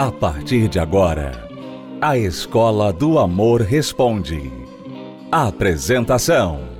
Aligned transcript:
A 0.00 0.10
partir 0.10 0.66
de 0.66 0.78
agora, 0.78 1.46
a 2.00 2.16
Escola 2.16 2.90
do 2.90 3.18
Amor 3.18 3.60
Responde. 3.60 4.50
Apresentação: 5.30 6.70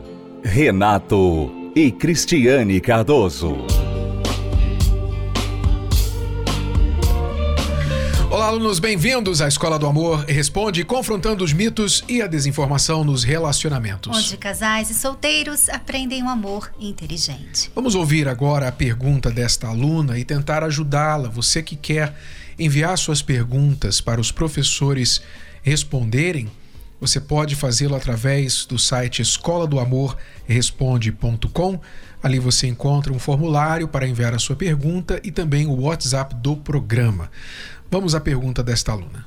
Renato 0.42 1.52
e 1.76 1.92
Cristiane 1.92 2.80
Cardoso. 2.80 3.58
Olá, 8.30 8.46
alunos, 8.46 8.78
bem-vindos 8.78 9.42
à 9.42 9.48
Escola 9.48 9.78
do 9.78 9.86
Amor 9.86 10.24
Responde, 10.24 10.82
confrontando 10.82 11.44
os 11.44 11.52
mitos 11.52 12.02
e 12.08 12.22
a 12.22 12.26
desinformação 12.26 13.04
nos 13.04 13.22
relacionamentos. 13.22 14.16
Onde 14.16 14.36
casais 14.38 14.88
e 14.88 14.94
solteiros 14.94 15.68
aprendem 15.68 16.22
o 16.22 16.24
um 16.26 16.28
amor 16.30 16.72
inteligente. 16.80 17.70
Vamos 17.74 17.94
ouvir 17.94 18.26
agora 18.28 18.68
a 18.68 18.72
pergunta 18.72 19.30
desta 19.30 19.68
aluna 19.68 20.18
e 20.18 20.24
tentar 20.24 20.64
ajudá-la. 20.64 21.28
Você 21.28 21.62
que 21.62 21.76
quer 21.76 22.14
enviar 22.60 22.96
suas 22.98 23.22
perguntas 23.22 24.00
para 24.00 24.20
os 24.20 24.30
professores 24.30 25.22
responderem, 25.62 26.50
você 27.00 27.18
pode 27.18 27.56
fazê-lo 27.56 27.96
através 27.96 28.66
do 28.66 28.78
site 28.78 29.22
escola 29.22 29.66
do 29.66 29.80
amor 29.80 30.18
responde.com. 30.46 31.80
Ali 32.22 32.38
você 32.38 32.66
encontra 32.66 33.10
um 33.10 33.18
formulário 33.18 33.88
para 33.88 34.06
enviar 34.06 34.34
a 34.34 34.38
sua 34.38 34.54
pergunta 34.54 35.18
e 35.24 35.30
também 35.30 35.66
o 35.66 35.80
WhatsApp 35.80 36.34
do 36.34 36.54
programa. 36.54 37.30
Vamos 37.90 38.14
à 38.14 38.20
pergunta 38.20 38.62
desta 38.62 38.92
aluna. 38.92 39.26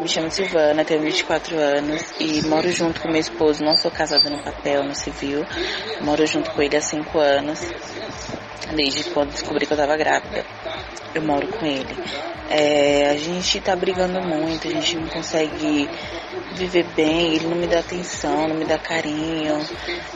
Me 0.00 0.08
chamo 0.08 0.30
Silvana, 0.30 0.84
tenho 0.84 1.02
24 1.02 1.58
anos 1.58 2.02
e 2.20 2.46
moro 2.46 2.70
junto 2.70 3.00
com 3.00 3.08
meu 3.08 3.20
esposo. 3.20 3.64
Não 3.64 3.74
sou 3.74 3.90
casada 3.90 4.30
no 4.30 4.40
papel, 4.44 4.84
no 4.84 4.94
civil. 4.94 5.44
Moro 6.02 6.24
junto 6.26 6.50
com 6.52 6.62
ele 6.62 6.76
há 6.76 6.80
5 6.80 7.18
anos, 7.18 7.58
desde 8.76 9.04
quando 9.10 9.32
descobri 9.32 9.66
que 9.66 9.72
eu 9.72 9.76
estava 9.76 9.96
grávida 9.96 10.44
eu 11.14 11.22
moro 11.22 11.46
com 11.48 11.64
ele. 11.64 11.96
É, 12.50 13.10
a 13.10 13.16
gente 13.16 13.60
tá 13.60 13.74
brigando 13.74 14.20
muito, 14.20 14.68
a 14.68 14.70
gente 14.70 14.96
não 14.96 15.08
consegue 15.08 15.88
viver 16.54 16.84
bem, 16.94 17.34
ele 17.34 17.46
não 17.46 17.56
me 17.56 17.66
dá 17.66 17.80
atenção, 17.80 18.48
não 18.48 18.56
me 18.56 18.64
dá 18.64 18.78
carinho, 18.78 19.58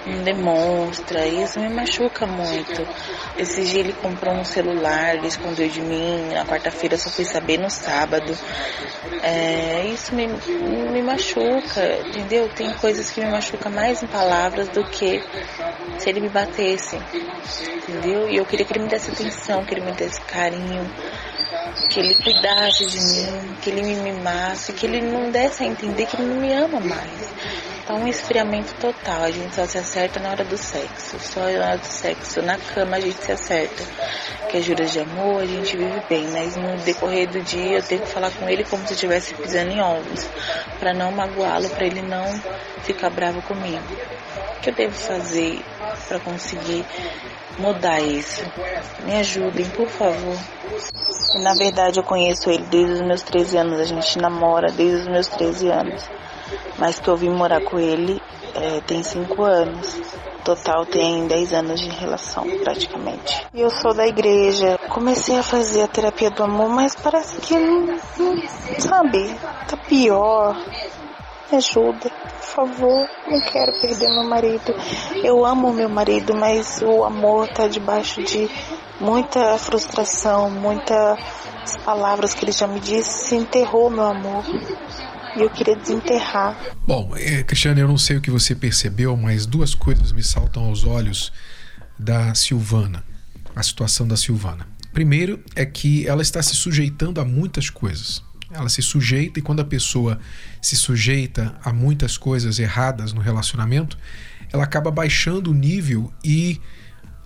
não 0.06 0.22
demonstra, 0.22 1.26
isso 1.26 1.58
me 1.58 1.68
machuca 1.68 2.26
muito. 2.26 2.86
Esse 3.36 3.64
dia 3.64 3.80
ele 3.80 3.92
comprou 3.92 4.34
um 4.34 4.44
celular, 4.44 5.16
ele 5.16 5.26
escondeu 5.26 5.68
de 5.68 5.80
mim, 5.80 6.30
na 6.32 6.44
quarta-feira 6.44 6.96
só 6.96 7.10
fui 7.10 7.24
saber 7.24 7.58
no 7.58 7.70
sábado. 7.70 8.36
É, 9.22 9.86
isso 9.86 10.14
me, 10.14 10.26
me 10.26 11.02
machuca, 11.02 11.98
entendeu? 12.06 12.48
Tem 12.50 12.72
coisas 12.74 13.10
que 13.10 13.20
me 13.20 13.30
machucam 13.30 13.72
mais 13.72 14.02
em 14.02 14.06
palavras 14.06 14.68
do 14.68 14.84
que 14.84 15.22
se 15.98 16.08
ele 16.08 16.20
me 16.20 16.28
batesse, 16.28 16.96
entendeu? 17.76 18.28
E 18.28 18.36
eu 18.36 18.44
queria 18.44 18.64
que 18.64 18.72
ele 18.72 18.84
me 18.84 18.90
desse 18.90 19.10
atenção, 19.10 19.64
que 19.64 19.74
ele 19.74 19.84
me 19.84 19.92
desse 19.92 20.20
carinho, 20.22 20.67
que 21.90 22.00
ele 22.00 22.14
cuidasse 22.14 22.86
de 22.86 22.98
mim, 22.98 23.54
que 23.62 23.70
ele 23.70 23.82
me 23.82 23.96
mimasse, 23.96 24.72
que 24.72 24.86
ele 24.86 25.00
não 25.00 25.30
desse 25.30 25.62
a 25.62 25.66
entender 25.66 26.06
que 26.06 26.16
ele 26.16 26.28
não 26.28 26.40
me 26.40 26.52
ama 26.52 26.80
mais. 26.80 27.32
Então, 27.88 28.02
um 28.02 28.06
esfriamento 28.06 28.74
total. 28.74 29.22
A 29.22 29.30
gente 29.30 29.54
só 29.54 29.64
se 29.64 29.78
acerta 29.78 30.20
na 30.20 30.28
hora 30.28 30.44
do 30.44 30.58
sexo. 30.58 31.18
Só 31.18 31.40
na 31.40 31.68
hora 31.68 31.78
do 31.78 31.86
sexo. 31.86 32.42
Na 32.42 32.58
cama 32.58 32.96
a 32.96 33.00
gente 33.00 33.16
se 33.16 33.32
acerta. 33.32 33.82
Que 34.50 34.58
é 34.58 34.60
juras 34.60 34.92
de 34.92 35.00
amor, 35.00 35.40
a 35.42 35.46
gente 35.46 35.74
vive 35.74 36.02
bem. 36.06 36.28
Mas 36.28 36.54
no 36.54 36.76
decorrer 36.84 37.30
do 37.30 37.40
dia 37.40 37.78
eu 37.78 37.82
tenho 37.82 38.02
que 38.02 38.08
falar 38.08 38.30
com 38.32 38.46
ele 38.46 38.62
como 38.64 38.86
se 38.86 38.92
estivesse 38.92 39.32
pisando 39.32 39.70
em 39.70 39.80
ovos. 39.80 40.28
para 40.78 40.92
não 40.92 41.10
magoá-lo, 41.12 41.70
para 41.70 41.86
ele 41.86 42.02
não 42.02 42.26
ficar 42.82 43.08
bravo 43.08 43.40
comigo. 43.40 43.82
O 44.58 44.60
que 44.60 44.68
eu 44.68 44.74
devo 44.74 44.94
fazer 44.94 45.64
para 46.06 46.20
conseguir 46.20 46.84
mudar 47.58 48.00
isso? 48.00 48.42
Me 49.04 49.16
ajudem, 49.16 49.68
por 49.70 49.88
favor. 49.88 50.36
Na 51.42 51.54
verdade, 51.54 51.98
eu 51.98 52.04
conheço 52.04 52.50
ele 52.50 52.64
desde 52.64 52.92
os 52.94 53.00
meus 53.00 53.22
13 53.22 53.56
anos. 53.58 53.80
A 53.80 53.84
gente 53.84 54.18
namora 54.18 54.72
desde 54.72 55.02
os 55.02 55.08
meus 55.08 55.26
13 55.26 55.68
anos. 55.68 56.02
Mas 56.78 56.98
que 56.98 57.08
eu 57.08 57.16
vim 57.16 57.30
morar 57.30 57.60
com 57.62 57.78
ele 57.78 58.20
é, 58.54 58.80
tem 58.80 59.02
5 59.02 59.42
anos. 59.42 60.00
Total 60.44 60.86
tem 60.86 61.26
10 61.26 61.52
anos 61.52 61.80
de 61.80 61.90
relação, 61.90 62.44
praticamente. 62.62 63.46
Eu 63.54 63.70
sou 63.70 63.92
da 63.92 64.06
igreja. 64.06 64.78
Comecei 64.88 65.36
a 65.36 65.42
fazer 65.42 65.82
a 65.82 65.88
terapia 65.88 66.30
do 66.30 66.42
amor, 66.42 66.70
mas 66.70 66.94
parece 66.94 67.38
que 67.40 67.54
não, 67.54 67.86
não 68.18 68.80
sabe, 68.80 69.34
tá 69.68 69.76
pior. 69.76 70.56
Me 71.50 71.56
ajuda, 71.56 72.10
por 72.10 72.42
favor. 72.42 73.08
Não 73.26 73.40
quero 73.40 73.72
perder 73.80 74.08
meu 74.08 74.24
marido. 74.24 74.74
Eu 75.24 75.44
amo 75.44 75.72
meu 75.72 75.88
marido, 75.88 76.34
mas 76.34 76.80
o 76.82 77.04
amor 77.04 77.48
tá 77.48 77.68
debaixo 77.68 78.22
de 78.22 78.48
muita 79.00 79.56
frustração, 79.58 80.50
muitas 80.50 81.18
palavras 81.84 82.34
que 82.34 82.44
ele 82.44 82.52
já 82.52 82.66
me 82.66 82.80
disse, 82.80 83.28
se 83.28 83.34
enterrou 83.34 83.90
meu 83.90 84.04
amor. 84.04 84.44
E 85.36 85.40
eu 85.40 85.50
queria 85.50 85.76
desenterrar. 85.76 86.56
Bom, 86.86 87.12
é, 87.16 87.42
Cristiane, 87.42 87.80
eu 87.80 87.88
não 87.88 87.98
sei 87.98 88.16
o 88.16 88.20
que 88.20 88.30
você 88.30 88.54
percebeu, 88.54 89.16
mas 89.16 89.46
duas 89.46 89.74
coisas 89.74 90.12
me 90.12 90.22
saltam 90.22 90.64
aos 90.66 90.84
olhos 90.84 91.32
da 91.98 92.34
Silvana, 92.34 93.04
a 93.54 93.62
situação 93.62 94.06
da 94.06 94.16
Silvana. 94.16 94.66
Primeiro 94.92 95.42
é 95.54 95.64
que 95.64 96.06
ela 96.08 96.22
está 96.22 96.42
se 96.42 96.56
sujeitando 96.56 97.20
a 97.20 97.24
muitas 97.24 97.70
coisas. 97.70 98.22
Ela 98.50 98.68
se 98.68 98.80
sujeita 98.80 99.38
e 99.38 99.42
quando 99.42 99.60
a 99.60 99.64
pessoa 99.64 100.18
se 100.60 100.74
sujeita 100.76 101.54
a 101.62 101.72
muitas 101.72 102.16
coisas 102.16 102.58
erradas 102.58 103.12
no 103.12 103.20
relacionamento, 103.20 103.98
ela 104.52 104.64
acaba 104.64 104.90
baixando 104.90 105.50
o 105.50 105.54
nível 105.54 106.12
e 106.24 106.60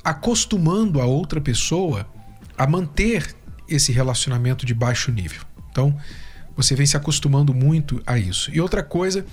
acostumando 0.05 1.01
a 1.01 1.05
outra 1.05 1.41
pessoa 1.41 2.09
a 2.59 2.67
manter 2.67 3.35
esse 3.69 3.93
relacionamento 3.93 4.67
de 4.67 4.75
baixo 4.75 5.13
nível. 5.13 5.43
Então, 5.71 5.97
você 6.57 6.75
vem 6.75 6.87
se 6.87 6.97
acostumando 6.97 7.55
muito 7.55 8.03
a 8.07 8.19
isso. 8.19 8.51
E 8.53 8.61
outra 8.61 8.83
coisa 8.83 9.25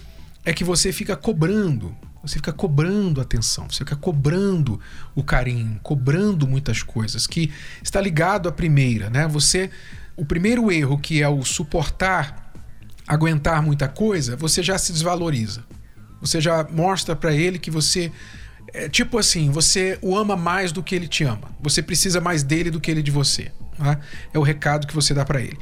é 0.45 0.53
que 0.53 0.63
você 0.63 0.93
fica 0.93 1.15
cobrando, 1.15 1.95
você 2.23 2.35
fica 2.35 2.53
cobrando 2.53 3.19
atenção, 3.19 3.69
você 3.69 3.79
fica 3.79 3.95
cobrando 3.95 4.79
o 5.13 5.23
carinho, 5.23 5.79
cobrando 5.83 6.47
muitas 6.47 6.81
coisas 6.81 7.27
que 7.27 7.51
está 7.83 7.99
ligado 7.99 8.47
à 8.47 8.51
primeira, 8.51 9.09
né? 9.09 9.27
Você 9.27 9.69
o 10.19 10.25
primeiro 10.25 10.69
erro 10.69 10.99
que 10.99 11.21
é 11.21 11.29
o 11.29 11.43
suportar, 11.43 12.53
aguentar 13.07 13.63
muita 13.63 13.87
coisa, 13.87 14.35
você 14.35 14.61
já 14.61 14.77
se 14.77 14.91
desvaloriza. 14.91 15.63
Você 16.19 16.41
já 16.41 16.67
mostra 16.69 17.15
para 17.15 17.33
ele 17.33 17.57
que 17.57 17.71
você 17.71 18.11
é 18.73 18.89
tipo 18.89 19.17
assim, 19.17 19.49
você 19.49 19.97
o 20.01 20.15
ama 20.15 20.35
mais 20.35 20.71
do 20.71 20.83
que 20.83 20.93
ele 20.93 21.07
te 21.07 21.23
ama. 21.23 21.49
Você 21.61 21.81
precisa 21.81 22.19
mais 22.19 22.43
dele 22.43 22.69
do 22.69 22.81
que 22.81 22.91
ele 22.91 23.01
de 23.01 23.11
você. 23.11 23.51
Né? 23.79 23.97
É 24.33 24.37
o 24.37 24.43
recado 24.43 24.85
que 24.85 24.93
você 24.93 25.13
dá 25.13 25.23
para 25.23 25.41
ele. 25.41 25.57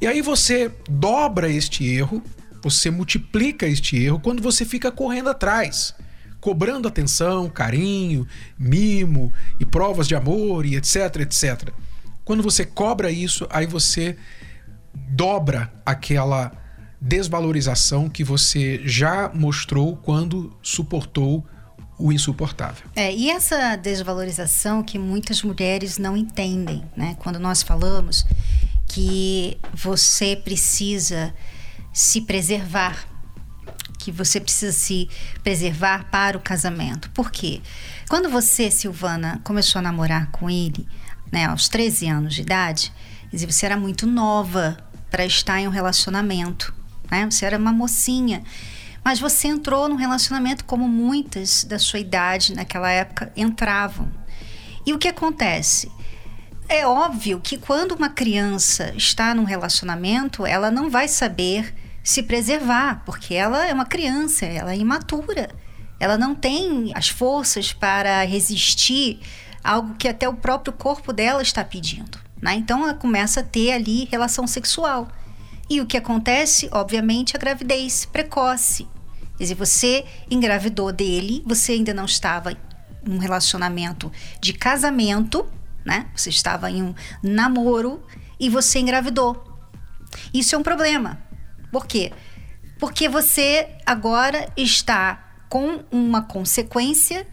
E 0.00 0.06
aí 0.06 0.20
você 0.20 0.70
dobra 0.88 1.48
este 1.48 1.86
erro, 1.86 2.22
você 2.62 2.90
multiplica 2.90 3.66
este 3.66 3.96
erro 3.96 4.18
quando 4.18 4.42
você 4.42 4.64
fica 4.64 4.90
correndo 4.90 5.30
atrás, 5.30 5.94
cobrando 6.40 6.88
atenção, 6.88 7.48
carinho, 7.48 8.26
mimo 8.58 9.32
e 9.60 9.64
provas 9.64 10.08
de 10.08 10.16
amor 10.16 10.66
e 10.66 10.74
etc, 10.74 11.16
etc. 11.20 11.70
Quando 12.30 12.44
você 12.44 12.64
cobra 12.64 13.10
isso, 13.10 13.44
aí 13.50 13.66
você 13.66 14.16
dobra 14.94 15.68
aquela 15.84 16.52
desvalorização 17.00 18.08
que 18.08 18.22
você 18.22 18.80
já 18.84 19.28
mostrou 19.34 19.96
quando 19.96 20.56
suportou 20.62 21.44
o 21.98 22.12
insuportável. 22.12 22.86
É, 22.94 23.12
e 23.12 23.28
essa 23.28 23.74
desvalorização 23.74 24.80
que 24.80 24.96
muitas 24.96 25.42
mulheres 25.42 25.98
não 25.98 26.16
entendem, 26.16 26.84
né? 26.96 27.16
Quando 27.18 27.40
nós 27.40 27.64
falamos 27.64 28.24
que 28.86 29.58
você 29.74 30.36
precisa 30.36 31.34
se 31.92 32.20
preservar, 32.20 33.08
que 33.98 34.12
você 34.12 34.40
precisa 34.40 34.70
se 34.70 35.08
preservar 35.42 36.08
para 36.12 36.38
o 36.38 36.40
casamento. 36.40 37.10
Por 37.10 37.32
quê? 37.32 37.60
Quando 38.08 38.30
você, 38.30 38.70
Silvana, 38.70 39.40
começou 39.42 39.80
a 39.80 39.82
namorar 39.82 40.30
com 40.30 40.48
ele, 40.48 40.86
né, 41.30 41.46
aos 41.46 41.68
13 41.68 42.08
anos 42.08 42.34
de 42.34 42.42
idade, 42.42 42.92
você 43.32 43.66
era 43.66 43.76
muito 43.76 44.06
nova 44.06 44.76
para 45.10 45.24
estar 45.24 45.60
em 45.60 45.66
um 45.66 45.70
relacionamento, 45.70 46.74
né? 47.10 47.28
Você 47.30 47.44
era 47.44 47.58
uma 47.58 47.72
mocinha. 47.72 48.42
Mas 49.04 49.18
você 49.18 49.48
entrou 49.48 49.88
num 49.88 49.96
relacionamento 49.96 50.64
como 50.64 50.86
muitas 50.86 51.64
da 51.64 51.78
sua 51.78 51.98
idade 51.98 52.54
naquela 52.54 52.90
época 52.90 53.32
entravam. 53.36 54.10
E 54.86 54.92
o 54.92 54.98
que 54.98 55.08
acontece? 55.08 55.90
É 56.68 56.86
óbvio 56.86 57.40
que 57.40 57.56
quando 57.58 57.92
uma 57.92 58.08
criança 58.08 58.92
está 58.96 59.34
num 59.34 59.44
relacionamento, 59.44 60.46
ela 60.46 60.70
não 60.70 60.90
vai 60.90 61.08
saber 61.08 61.74
se 62.02 62.22
preservar, 62.22 63.02
porque 63.04 63.34
ela 63.34 63.66
é 63.66 63.72
uma 63.72 63.84
criança, 63.84 64.46
ela 64.46 64.72
é 64.72 64.76
imatura. 64.76 65.50
Ela 65.98 66.16
não 66.16 66.34
tem 66.34 66.92
as 66.94 67.08
forças 67.08 67.72
para 67.72 68.22
resistir 68.24 69.20
algo 69.62 69.94
que 69.94 70.08
até 70.08 70.28
o 70.28 70.34
próprio 70.34 70.72
corpo 70.72 71.12
dela 71.12 71.42
está 71.42 71.64
pedindo. 71.64 72.18
Né? 72.40 72.54
Então 72.54 72.82
ela 72.82 72.94
começa 72.94 73.40
a 73.40 73.42
ter 73.42 73.72
ali 73.72 74.06
relação 74.10 74.46
sexual. 74.46 75.08
E 75.68 75.80
o 75.80 75.86
que 75.86 75.96
acontece? 75.96 76.68
Obviamente, 76.72 77.36
a 77.36 77.38
gravidez 77.38 78.04
precoce. 78.04 78.88
Quer 79.36 79.44
dizer, 79.44 79.54
você 79.54 80.04
engravidou 80.30 80.92
dele, 80.92 81.42
você 81.46 81.72
ainda 81.72 81.94
não 81.94 82.04
estava 82.04 82.52
em 82.52 82.58
um 83.06 83.18
relacionamento 83.18 84.10
de 84.40 84.52
casamento, 84.52 85.46
né? 85.84 86.08
Você 86.14 86.28
estava 86.28 86.70
em 86.70 86.82
um 86.82 86.94
namoro 87.22 88.02
e 88.38 88.48
você 88.48 88.80
engravidou. 88.80 89.42
Isso 90.34 90.54
é 90.54 90.58
um 90.58 90.62
problema. 90.62 91.22
Por 91.70 91.86
quê? 91.86 92.12
Porque 92.78 93.08
você 93.08 93.68
agora 93.86 94.50
está 94.56 95.32
com 95.48 95.84
uma 95.90 96.22
consequência 96.22 97.26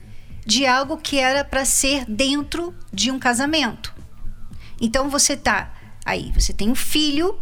de 0.48 0.66
algo 0.66 0.98
que 0.98 1.20
era 1.20 1.44
para 1.44 1.66
ser 1.66 2.06
dentro 2.06 2.74
de 2.92 3.12
um 3.12 3.20
casamento. 3.20 3.94
Então 4.80 5.10
você 5.10 5.36
tá 5.36 5.74
aí, 6.06 6.32
você 6.34 6.54
tem 6.54 6.72
um 6.72 6.76
filho 6.76 7.38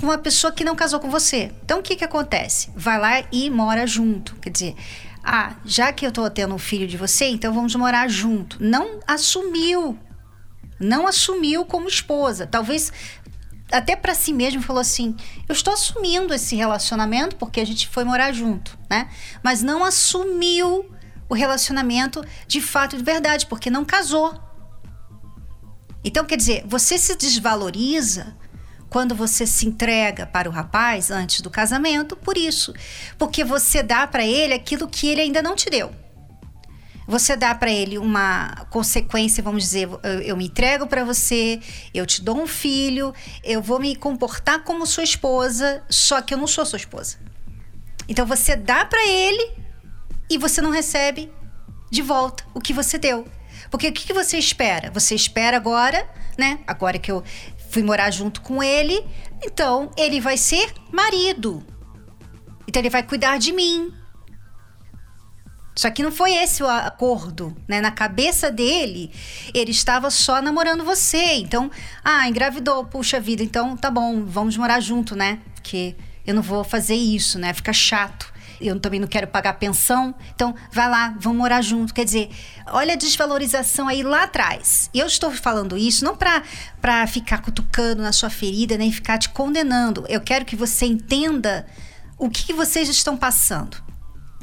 com 0.00 0.06
uma 0.06 0.16
pessoa 0.16 0.50
que 0.50 0.64
não 0.64 0.74
casou 0.74 0.98
com 0.98 1.10
você. 1.10 1.52
Então 1.62 1.80
o 1.80 1.82
que 1.82 1.94
que 1.94 2.04
acontece? 2.04 2.70
Vai 2.74 2.98
lá 2.98 3.22
e 3.30 3.50
mora 3.50 3.86
junto. 3.86 4.34
Quer 4.36 4.48
dizer, 4.48 4.74
ah, 5.22 5.56
já 5.62 5.92
que 5.92 6.06
eu 6.06 6.10
tô 6.10 6.28
tendo 6.30 6.54
um 6.54 6.58
filho 6.58 6.88
de 6.88 6.96
você, 6.96 7.26
então 7.26 7.52
vamos 7.52 7.74
morar 7.76 8.08
junto. 8.08 8.56
Não 8.64 9.00
assumiu. 9.06 9.98
Não 10.80 11.06
assumiu 11.06 11.66
como 11.66 11.86
esposa. 11.86 12.46
Talvez 12.46 12.90
até 13.70 13.94
para 13.94 14.14
si 14.14 14.32
mesmo 14.32 14.62
falou 14.62 14.80
assim: 14.80 15.14
eu 15.46 15.52
estou 15.52 15.74
assumindo 15.74 16.32
esse 16.32 16.56
relacionamento 16.56 17.36
porque 17.36 17.60
a 17.60 17.66
gente 17.66 17.88
foi 17.88 18.04
morar 18.04 18.32
junto, 18.32 18.78
né? 18.88 19.10
Mas 19.42 19.62
não 19.62 19.84
assumiu 19.84 20.90
o 21.32 21.34
relacionamento 21.34 22.22
de 22.46 22.60
fato 22.60 22.94
de 22.94 23.02
verdade, 23.02 23.46
porque 23.46 23.70
não 23.70 23.86
casou. 23.86 24.38
Então, 26.04 26.26
quer 26.26 26.36
dizer, 26.36 26.62
você 26.66 26.98
se 26.98 27.16
desvaloriza 27.16 28.36
quando 28.90 29.14
você 29.14 29.46
se 29.46 29.66
entrega 29.66 30.26
para 30.26 30.46
o 30.46 30.52
rapaz 30.52 31.10
antes 31.10 31.40
do 31.40 31.48
casamento 31.48 32.14
por 32.16 32.36
isso, 32.36 32.74
porque 33.16 33.42
você 33.42 33.82
dá 33.82 34.06
para 34.06 34.26
ele 34.26 34.52
aquilo 34.52 34.86
que 34.86 35.08
ele 35.08 35.22
ainda 35.22 35.40
não 35.40 35.56
te 35.56 35.70
deu. 35.70 35.90
Você 37.08 37.34
dá 37.34 37.54
para 37.54 37.70
ele 37.70 37.96
uma 37.96 38.66
consequência, 38.68 39.42
vamos 39.42 39.62
dizer, 39.62 39.88
eu, 40.02 40.20
eu 40.20 40.36
me 40.36 40.48
entrego 40.48 40.86
para 40.86 41.02
você, 41.02 41.60
eu 41.94 42.04
te 42.04 42.20
dou 42.20 42.42
um 42.42 42.46
filho, 42.46 43.14
eu 43.42 43.62
vou 43.62 43.80
me 43.80 43.96
comportar 43.96 44.64
como 44.64 44.86
sua 44.86 45.02
esposa, 45.02 45.82
só 45.88 46.20
que 46.20 46.34
eu 46.34 46.38
não 46.38 46.46
sou 46.46 46.66
sua 46.66 46.76
esposa. 46.76 47.16
Então 48.06 48.26
você 48.26 48.54
dá 48.54 48.84
para 48.84 49.02
ele 49.08 49.61
e 50.32 50.38
você 50.38 50.62
não 50.62 50.70
recebe 50.70 51.30
de 51.90 52.00
volta 52.00 52.42
o 52.54 52.60
que 52.60 52.72
você 52.72 52.96
deu. 52.96 53.26
Porque 53.70 53.88
o 53.88 53.92
que, 53.92 54.06
que 54.06 54.14
você 54.14 54.38
espera? 54.38 54.90
Você 54.90 55.14
espera 55.14 55.58
agora, 55.58 56.08
né? 56.38 56.60
Agora 56.66 56.98
que 56.98 57.12
eu 57.12 57.22
fui 57.70 57.82
morar 57.82 58.10
junto 58.10 58.40
com 58.40 58.62
ele, 58.62 59.04
então 59.44 59.90
ele 59.96 60.20
vai 60.20 60.38
ser 60.38 60.72
marido. 60.90 61.62
Então 62.66 62.80
ele 62.80 62.88
vai 62.88 63.02
cuidar 63.02 63.38
de 63.38 63.52
mim. 63.52 63.92
Só 65.76 65.90
que 65.90 66.02
não 66.02 66.10
foi 66.10 66.32
esse 66.32 66.62
o 66.62 66.66
acordo, 66.66 67.54
né? 67.68 67.80
Na 67.82 67.90
cabeça 67.90 68.50
dele, 68.50 69.10
ele 69.52 69.70
estava 69.70 70.10
só 70.10 70.40
namorando 70.40 70.82
você. 70.82 71.34
Então, 71.34 71.70
ah, 72.02 72.26
engravidou, 72.26 72.86
puxa 72.86 73.20
vida, 73.20 73.42
então 73.42 73.76
tá 73.76 73.90
bom, 73.90 74.24
vamos 74.24 74.56
morar 74.56 74.80
junto, 74.80 75.14
né? 75.14 75.40
Porque 75.54 75.94
eu 76.26 76.34
não 76.34 76.42
vou 76.42 76.64
fazer 76.64 76.94
isso, 76.94 77.38
né? 77.38 77.52
Fica 77.52 77.72
chato 77.72 78.31
eu 78.62 78.78
também 78.78 79.00
não 79.00 79.08
quero 79.08 79.26
pagar 79.26 79.54
pensão, 79.54 80.14
então 80.34 80.54
vai 80.70 80.88
lá, 80.88 81.14
vamos 81.18 81.38
morar 81.38 81.60
junto. 81.62 81.92
Quer 81.92 82.04
dizer, 82.04 82.30
olha 82.66 82.94
a 82.94 82.96
desvalorização 82.96 83.88
aí 83.88 84.02
lá 84.02 84.24
atrás. 84.24 84.88
Eu 84.94 85.06
estou 85.06 85.30
falando 85.32 85.76
isso 85.76 86.04
não 86.04 86.16
para 86.16 87.06
ficar 87.06 87.42
cutucando 87.42 88.02
na 88.02 88.12
sua 88.12 88.30
ferida, 88.30 88.78
nem 88.78 88.92
ficar 88.92 89.18
te 89.18 89.28
condenando. 89.28 90.04
Eu 90.08 90.20
quero 90.20 90.44
que 90.44 90.56
você 90.56 90.86
entenda 90.86 91.66
o 92.18 92.30
que, 92.30 92.44
que 92.46 92.52
vocês 92.52 92.88
estão 92.88 93.16
passando. 93.16 93.82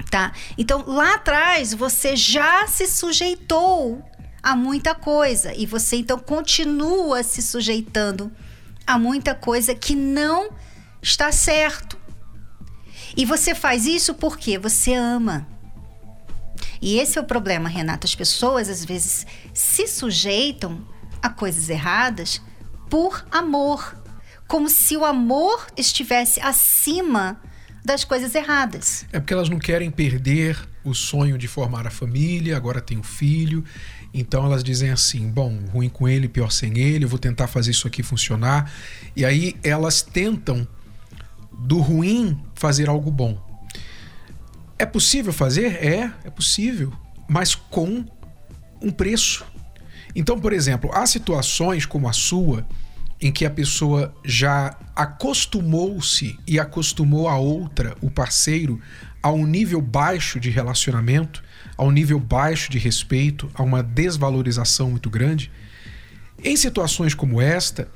Tá? 0.10 0.32
Então, 0.58 0.84
lá 0.88 1.16
atrás, 1.16 1.74
você 1.74 2.16
já 2.16 2.66
se 2.68 2.88
sujeitou 2.88 4.04
a 4.42 4.56
muita 4.56 4.96
coisa 4.96 5.54
e 5.54 5.66
você 5.66 5.98
então 5.98 6.18
continua 6.18 7.24
se 7.24 7.42
sujeitando 7.42 8.32
a 8.88 8.98
muita 8.98 9.36
coisa 9.36 9.76
que 9.76 9.96
não 9.96 10.50
está 11.02 11.32
certo. 11.32 11.89
E 13.16 13.26
você 13.26 13.56
faz 13.56 13.86
isso 13.86 14.14
porque 14.14 14.58
você 14.58 14.94
ama. 14.94 15.48
E 16.82 16.98
esse 16.98 17.18
é 17.18 17.22
o 17.22 17.26
problema, 17.26 17.68
Renata. 17.68 18.06
As 18.06 18.16
pessoas 18.16 18.70
às 18.70 18.86
vezes 18.86 19.26
se 19.54 19.88
sujeitam 19.88 20.82
a 21.22 21.30
coisas 21.30 21.70
erradas 21.70 22.42
por 22.90 23.26
amor, 23.32 23.96
como 24.48 24.70
se 24.70 24.98
o 24.98 25.06
amor 25.06 25.68
estivesse 25.78 26.40
acima 26.40 27.40
das 27.84 28.04
coisas 28.04 28.34
erradas. 28.36 29.06
É 29.12 29.20
porque 29.20 29.34
elas 29.34 29.50
não 29.50 29.60
querem 29.60 29.92
perder 29.92 30.58
o 30.84 30.94
sonho 30.94 31.38
de 31.38 31.48
formar 31.48 31.86
a 31.86 31.92
família, 31.92 32.56
agora 32.56 32.82
tem 32.82 32.98
um 32.98 33.04
filho. 33.04 33.64
Então 34.14 34.46
elas 34.46 34.64
dizem 34.64 34.90
assim: 34.90 35.30
bom, 35.30 35.60
ruim 35.72 35.90
com 35.90 36.08
ele, 36.08 36.28
pior 36.28 36.52
sem 36.52 36.78
ele, 36.78 37.06
eu 37.06 37.10
vou 37.10 37.20
tentar 37.20 37.48
fazer 37.48 37.72
isso 37.72 37.88
aqui 37.88 38.02
funcionar. 38.02 38.72
E 39.16 39.24
aí 39.24 39.56
elas 39.64 40.02
tentam 40.02 40.68
do 41.60 41.80
ruim 41.80 42.40
fazer 42.56 42.90
algo 42.90 43.12
bom. 43.12 43.38
É 44.78 44.86
possível 44.86 45.34
fazer? 45.34 45.76
É, 45.84 46.12
é 46.24 46.30
possível, 46.30 46.94
mas 47.28 47.54
com 47.54 48.06
um 48.82 48.92
preço. 48.92 49.46
Então, 50.16 50.40
por 50.40 50.54
exemplo, 50.54 50.90
há 50.94 51.06
situações 51.06 51.86
como 51.86 52.08
a 52.08 52.14
sua 52.14 52.66
em 53.22 53.32
que 53.32 53.46
a 53.46 53.50
pessoa 53.50 54.14
já 54.24 54.78
acostumou-se 54.96 56.40
e 56.48 56.60
acostumou 56.60 57.28
a 57.28 57.38
outra, 57.38 57.96
o 58.02 58.10
parceiro, 58.10 58.80
a 59.22 59.30
um 59.30 59.46
nível 59.46 59.82
baixo 59.82 60.40
de 60.40 60.50
relacionamento, 60.50 61.44
a 61.78 61.84
um 61.84 61.92
nível 61.92 62.20
baixo 62.20 62.72
de 62.72 62.78
respeito, 62.78 63.52
a 63.54 63.62
uma 63.62 63.84
desvalorização 63.84 64.92
muito 64.92 65.10
grande. 65.10 65.52
Em 66.42 66.56
situações 66.56 67.14
como 67.14 67.42
esta, 67.42 67.90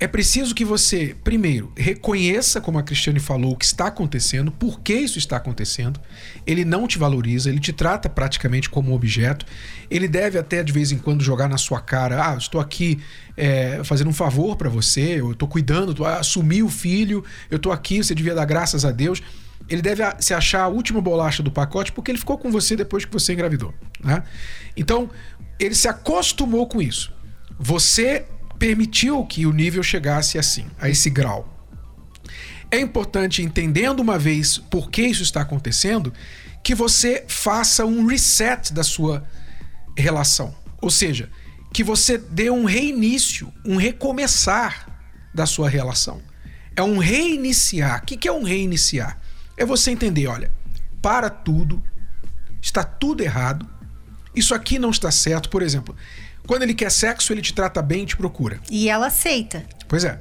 é 0.00 0.08
preciso 0.08 0.54
que 0.54 0.64
você, 0.64 1.14
primeiro, 1.22 1.72
reconheça, 1.76 2.60
como 2.60 2.78
a 2.78 2.82
Cristiane 2.82 3.20
falou, 3.20 3.52
o 3.52 3.56
que 3.56 3.64
está 3.64 3.86
acontecendo, 3.86 4.50
por 4.50 4.80
que 4.80 4.92
isso 4.92 5.18
está 5.18 5.36
acontecendo. 5.36 6.00
Ele 6.44 6.64
não 6.64 6.88
te 6.88 6.98
valoriza, 6.98 7.48
ele 7.48 7.60
te 7.60 7.72
trata 7.72 8.08
praticamente 8.08 8.68
como 8.68 8.90
um 8.90 8.94
objeto. 8.94 9.46
Ele 9.88 10.08
deve 10.08 10.36
até 10.36 10.64
de 10.64 10.72
vez 10.72 10.90
em 10.90 10.98
quando 10.98 11.22
jogar 11.22 11.48
na 11.48 11.56
sua 11.56 11.80
cara: 11.80 12.32
ah, 12.32 12.36
estou 12.36 12.60
aqui 12.60 13.00
é, 13.36 13.82
fazendo 13.84 14.10
um 14.10 14.12
favor 14.12 14.56
para 14.56 14.68
você, 14.68 15.20
eu 15.20 15.30
estou 15.30 15.46
cuidando, 15.46 15.94
tô, 15.94 16.04
assumi 16.04 16.62
o 16.62 16.68
filho, 16.68 17.24
eu 17.48 17.56
estou 17.56 17.70
aqui, 17.70 18.02
você 18.02 18.14
devia 18.14 18.34
dar 18.34 18.44
graças 18.44 18.84
a 18.84 18.90
Deus. 18.90 19.22
Ele 19.68 19.80
deve 19.80 20.02
se 20.18 20.34
achar 20.34 20.64
a 20.64 20.68
última 20.68 21.00
bolacha 21.00 21.42
do 21.42 21.50
pacote 21.50 21.92
porque 21.92 22.10
ele 22.10 22.18
ficou 22.18 22.36
com 22.36 22.50
você 22.50 22.76
depois 22.76 23.04
que 23.04 23.12
você 23.12 23.32
engravidou. 23.32 23.72
Né? 24.02 24.22
Então, 24.76 25.08
ele 25.58 25.74
se 25.74 25.88
acostumou 25.88 26.66
com 26.66 26.82
isso. 26.82 27.14
Você 27.58 28.26
permitiu 28.58 29.24
que 29.24 29.46
o 29.46 29.52
nível 29.52 29.82
chegasse 29.82 30.38
assim, 30.38 30.66
a 30.78 30.88
esse 30.88 31.10
grau. 31.10 31.50
É 32.70 32.78
importante, 32.78 33.42
entendendo 33.42 34.00
uma 34.00 34.18
vez 34.18 34.58
por 34.58 34.90
que 34.90 35.02
isso 35.02 35.22
está 35.22 35.42
acontecendo, 35.42 36.12
que 36.62 36.74
você 36.74 37.24
faça 37.28 37.84
um 37.84 38.06
reset 38.06 38.72
da 38.72 38.82
sua 38.82 39.26
relação. 39.96 40.54
Ou 40.80 40.90
seja, 40.90 41.30
que 41.72 41.84
você 41.84 42.18
dê 42.18 42.50
um 42.50 42.64
reinício, 42.64 43.52
um 43.64 43.76
recomeçar 43.76 44.88
da 45.32 45.46
sua 45.46 45.68
relação. 45.68 46.22
É 46.76 46.82
um 46.82 46.98
reiniciar. 46.98 48.02
O 48.02 48.06
que 48.06 48.26
é 48.26 48.32
um 48.32 48.42
reiniciar? 48.42 49.20
É 49.56 49.64
você 49.64 49.90
entender: 49.90 50.26
olha, 50.26 50.52
para 51.02 51.28
tudo, 51.28 51.82
está 52.60 52.82
tudo 52.82 53.22
errado, 53.22 53.68
isso 54.34 54.54
aqui 54.54 54.78
não 54.78 54.90
está 54.90 55.10
certo. 55.10 55.48
Por 55.48 55.62
exemplo, 55.62 55.94
quando 56.46 56.62
ele 56.62 56.74
quer 56.74 56.90
sexo, 56.90 57.32
ele 57.32 57.42
te 57.42 57.52
trata 57.54 57.80
bem 57.80 58.02
e 58.02 58.06
te 58.06 58.16
procura. 58.16 58.60
E 58.70 58.88
ela 58.88 59.06
aceita. 59.06 59.64
Pois 59.88 60.04
é. 60.04 60.20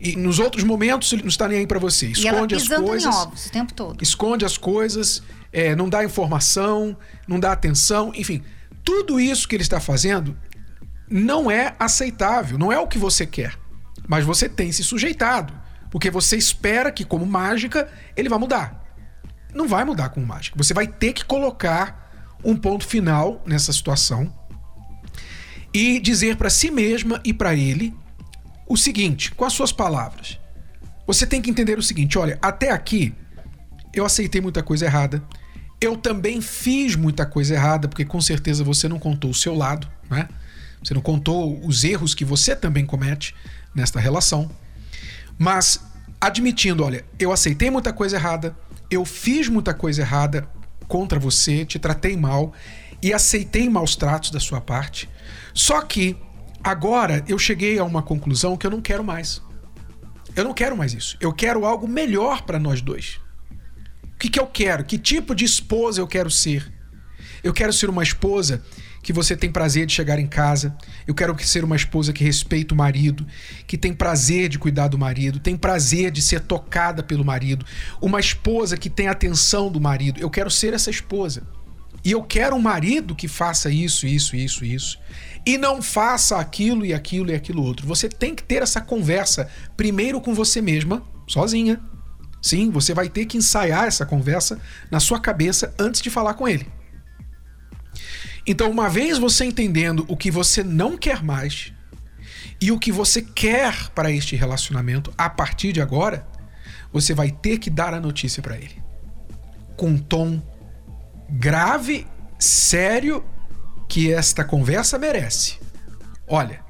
E 0.00 0.16
nos 0.16 0.38
outros 0.38 0.64
momentos 0.64 1.12
ele 1.12 1.22
não 1.22 1.28
está 1.28 1.46
nem 1.46 1.58
aí 1.58 1.66
para 1.66 1.78
você. 1.78 2.06
Esconde 2.06 2.54
as 2.54 2.68
coisas. 2.68 3.14
Em 3.14 3.18
ovos, 3.18 3.46
o 3.46 3.50
tempo 3.50 3.72
todo. 3.72 4.02
Esconde 4.02 4.44
as 4.44 4.56
coisas, 4.56 5.22
é, 5.52 5.76
não 5.76 5.88
dá 5.88 6.04
informação, 6.04 6.96
não 7.26 7.38
dá 7.38 7.52
atenção, 7.52 8.12
enfim. 8.14 8.42
Tudo 8.84 9.20
isso 9.20 9.46
que 9.46 9.54
ele 9.54 9.62
está 9.62 9.78
fazendo 9.78 10.36
não 11.08 11.50
é 11.50 11.74
aceitável, 11.78 12.58
não 12.58 12.72
é 12.72 12.78
o 12.78 12.88
que 12.88 12.98
você 12.98 13.26
quer. 13.26 13.56
Mas 14.08 14.24
você 14.24 14.48
tem 14.48 14.72
se 14.72 14.82
sujeitado. 14.82 15.54
Porque 15.90 16.10
você 16.10 16.36
espera 16.36 16.90
que, 16.90 17.04
como 17.04 17.26
mágica, 17.26 17.88
ele 18.16 18.28
vai 18.28 18.38
mudar. 18.38 18.82
Não 19.54 19.68
vai 19.68 19.84
mudar 19.84 20.08
como 20.08 20.26
mágica. 20.26 20.56
Você 20.56 20.72
vai 20.72 20.86
ter 20.86 21.12
que 21.12 21.24
colocar 21.24 22.10
um 22.42 22.56
ponto 22.56 22.86
final 22.86 23.42
nessa 23.46 23.72
situação 23.72 24.32
e 25.72 25.98
dizer 25.98 26.36
para 26.36 26.50
si 26.50 26.70
mesma 26.70 27.20
e 27.24 27.32
para 27.32 27.54
ele 27.54 27.94
o 28.68 28.76
seguinte, 28.76 29.32
com 29.32 29.44
as 29.44 29.52
suas 29.52 29.72
palavras. 29.72 30.38
Você 31.06 31.26
tem 31.26 31.42
que 31.42 31.50
entender 31.50 31.78
o 31.78 31.82
seguinte: 31.82 32.18
olha, 32.18 32.38
até 32.40 32.70
aqui 32.70 33.14
eu 33.92 34.04
aceitei 34.04 34.40
muita 34.40 34.62
coisa 34.62 34.86
errada. 34.86 35.22
Eu 35.80 35.96
também 35.96 36.40
fiz 36.40 36.94
muita 36.94 37.26
coisa 37.26 37.54
errada, 37.54 37.88
porque 37.88 38.04
com 38.04 38.20
certeza 38.20 38.62
você 38.62 38.88
não 38.88 39.00
contou 39.00 39.30
o 39.30 39.34
seu 39.34 39.54
lado, 39.54 39.88
né? 40.08 40.28
Você 40.82 40.94
não 40.94 41.00
contou 41.00 41.60
os 41.66 41.84
erros 41.84 42.14
que 42.14 42.24
você 42.24 42.54
também 42.54 42.86
comete 42.86 43.34
nesta 43.74 43.98
relação. 43.98 44.50
Mas 45.36 45.80
admitindo, 46.20 46.84
olha, 46.84 47.04
eu 47.18 47.32
aceitei 47.32 47.68
muita 47.68 47.92
coisa 47.92 48.16
errada, 48.16 48.56
eu 48.88 49.04
fiz 49.04 49.48
muita 49.48 49.74
coisa 49.74 50.02
errada 50.02 50.48
contra 50.86 51.18
você, 51.18 51.64
te 51.64 51.78
tratei 51.78 52.16
mal 52.16 52.52
e 53.02 53.12
aceitei 53.12 53.68
maus 53.68 53.96
tratos 53.96 54.30
da 54.30 54.40
sua 54.40 54.60
parte. 54.60 55.08
Só 55.52 55.80
que 55.82 56.16
Agora 56.64 57.24
eu 57.26 57.38
cheguei 57.38 57.78
a 57.78 57.84
uma 57.84 58.02
conclusão 58.02 58.56
que 58.56 58.64
eu 58.64 58.70
não 58.70 58.80
quero 58.80 59.02
mais. 59.02 59.42
Eu 60.36 60.44
não 60.44 60.54
quero 60.54 60.76
mais 60.76 60.94
isso. 60.94 61.16
Eu 61.20 61.32
quero 61.32 61.66
algo 61.66 61.88
melhor 61.88 62.42
para 62.42 62.58
nós 62.58 62.80
dois. 62.80 63.20
O 64.04 64.18
que, 64.18 64.28
que 64.28 64.38
eu 64.38 64.46
quero? 64.46 64.84
Que 64.84 64.96
tipo 64.96 65.34
de 65.34 65.44
esposa 65.44 66.00
eu 66.00 66.06
quero 66.06 66.30
ser? 66.30 66.72
Eu 67.42 67.52
quero 67.52 67.72
ser 67.72 67.90
uma 67.90 68.04
esposa 68.04 68.62
que 69.02 69.12
você 69.12 69.36
tem 69.36 69.50
prazer 69.50 69.86
de 69.86 69.92
chegar 69.92 70.20
em 70.20 70.28
casa. 70.28 70.76
Eu 71.04 71.14
quero 71.16 71.36
ser 71.44 71.64
uma 71.64 71.74
esposa 71.74 72.12
que 72.12 72.22
respeita 72.22 72.72
o 72.72 72.76
marido, 72.76 73.26
que 73.66 73.76
tem 73.76 73.92
prazer 73.92 74.48
de 74.48 74.60
cuidar 74.60 74.86
do 74.86 74.96
marido, 74.96 75.40
tem 75.40 75.56
prazer 75.56 76.12
de 76.12 76.22
ser 76.22 76.42
tocada 76.42 77.02
pelo 77.02 77.24
marido. 77.24 77.66
Uma 78.00 78.20
esposa 78.20 78.76
que 78.76 78.88
tem 78.88 79.08
atenção 79.08 79.68
do 79.68 79.80
marido. 79.80 80.20
Eu 80.20 80.30
quero 80.30 80.48
ser 80.48 80.72
essa 80.72 80.90
esposa. 80.90 81.42
E 82.04 82.10
eu 82.10 82.22
quero 82.22 82.56
um 82.56 82.60
marido 82.60 83.14
que 83.14 83.28
faça 83.28 83.70
isso, 83.70 84.06
isso, 84.06 84.34
isso, 84.34 84.64
isso. 84.64 84.98
E 85.46 85.56
não 85.56 85.80
faça 85.80 86.36
aquilo 86.36 86.84
e 86.84 86.92
aquilo 86.92 87.30
e 87.30 87.34
aquilo 87.34 87.62
outro. 87.62 87.86
Você 87.86 88.08
tem 88.08 88.34
que 88.34 88.42
ter 88.42 88.62
essa 88.62 88.80
conversa 88.80 89.48
primeiro 89.76 90.20
com 90.20 90.34
você 90.34 90.60
mesma, 90.60 91.02
sozinha. 91.26 91.80
Sim, 92.40 92.70
você 92.70 92.92
vai 92.92 93.08
ter 93.08 93.26
que 93.26 93.36
ensaiar 93.36 93.86
essa 93.86 94.04
conversa 94.04 94.60
na 94.90 94.98
sua 94.98 95.20
cabeça 95.20 95.72
antes 95.78 96.00
de 96.00 96.10
falar 96.10 96.34
com 96.34 96.48
ele. 96.48 96.66
Então, 98.44 98.68
uma 98.68 98.88
vez 98.88 99.18
você 99.18 99.44
entendendo 99.44 100.04
o 100.08 100.16
que 100.16 100.30
você 100.30 100.64
não 100.64 100.96
quer 100.96 101.22
mais 101.22 101.72
e 102.60 102.72
o 102.72 102.78
que 102.78 102.90
você 102.90 103.22
quer 103.22 103.90
para 103.90 104.10
este 104.10 104.34
relacionamento 104.34 105.12
a 105.16 105.30
partir 105.30 105.72
de 105.72 105.80
agora, 105.80 106.26
você 106.92 107.14
vai 107.14 107.30
ter 107.30 107.58
que 107.58 107.70
dar 107.70 107.94
a 107.94 108.00
notícia 108.00 108.42
para 108.42 108.56
ele. 108.56 108.82
Com 109.76 109.96
tom 109.96 110.42
grave, 111.32 112.06
sério, 112.38 113.24
que 113.88 114.12
esta 114.12 114.44
conversa 114.44 114.98
merece. 114.98 115.58
Olha, 116.28 116.60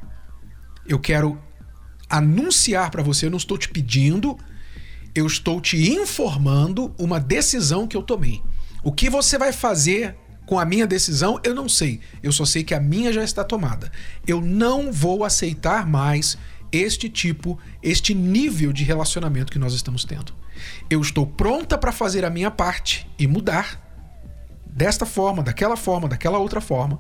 eu 0.87 0.99
quero 0.99 1.39
anunciar 2.09 2.91
para 2.91 3.03
você, 3.03 3.27
eu 3.27 3.31
não 3.31 3.39
estou 3.39 3.59
te 3.59 3.69
pedindo, 3.69 4.39
eu 5.15 5.27
estou 5.27 5.61
te 5.61 5.93
informando 5.93 6.95
uma 6.99 7.19
decisão 7.19 7.87
que 7.87 7.97
eu 7.97 8.03
tomei. 8.03 8.43
O 8.85 8.93
que 8.93 9.11
você 9.11 9.37
vai 9.37 9.53
fazer 9.53 10.17
com 10.47 10.59
a 10.59 10.65
minha 10.65 10.87
decisão, 10.87 11.41
eu 11.45 11.55
não 11.55 11.69
sei. 11.69 12.01
Eu 12.23 12.33
só 12.33 12.45
sei 12.45 12.65
que 12.65 12.75
a 12.75 12.81
minha 12.81 13.13
já 13.13 13.23
está 13.23 13.45
tomada. 13.45 13.91
Eu 14.27 14.41
não 14.41 14.93
vou 14.93 15.25
aceitar 15.25 15.87
mais 15.87 16.37
este 16.71 17.09
tipo, 17.09 17.59
este 17.83 18.15
nível 18.15 18.73
de 18.73 18.85
relacionamento 18.85 19.53
que 19.53 19.59
nós 19.59 19.73
estamos 19.73 20.05
tendo. 20.05 20.35
Eu 20.91 21.01
estou 21.01 21.27
pronta 21.27 21.79
para 21.79 21.93
fazer 21.93 22.25
a 22.25 22.31
minha 22.31 22.51
parte 22.51 23.09
e 23.19 23.27
mudar 23.27 23.92
desta 24.73 25.07
forma, 25.07 25.43
daquela 25.43 25.77
forma, 25.77 26.09
daquela 26.09 26.39
outra 26.39 26.61
forma. 26.61 26.99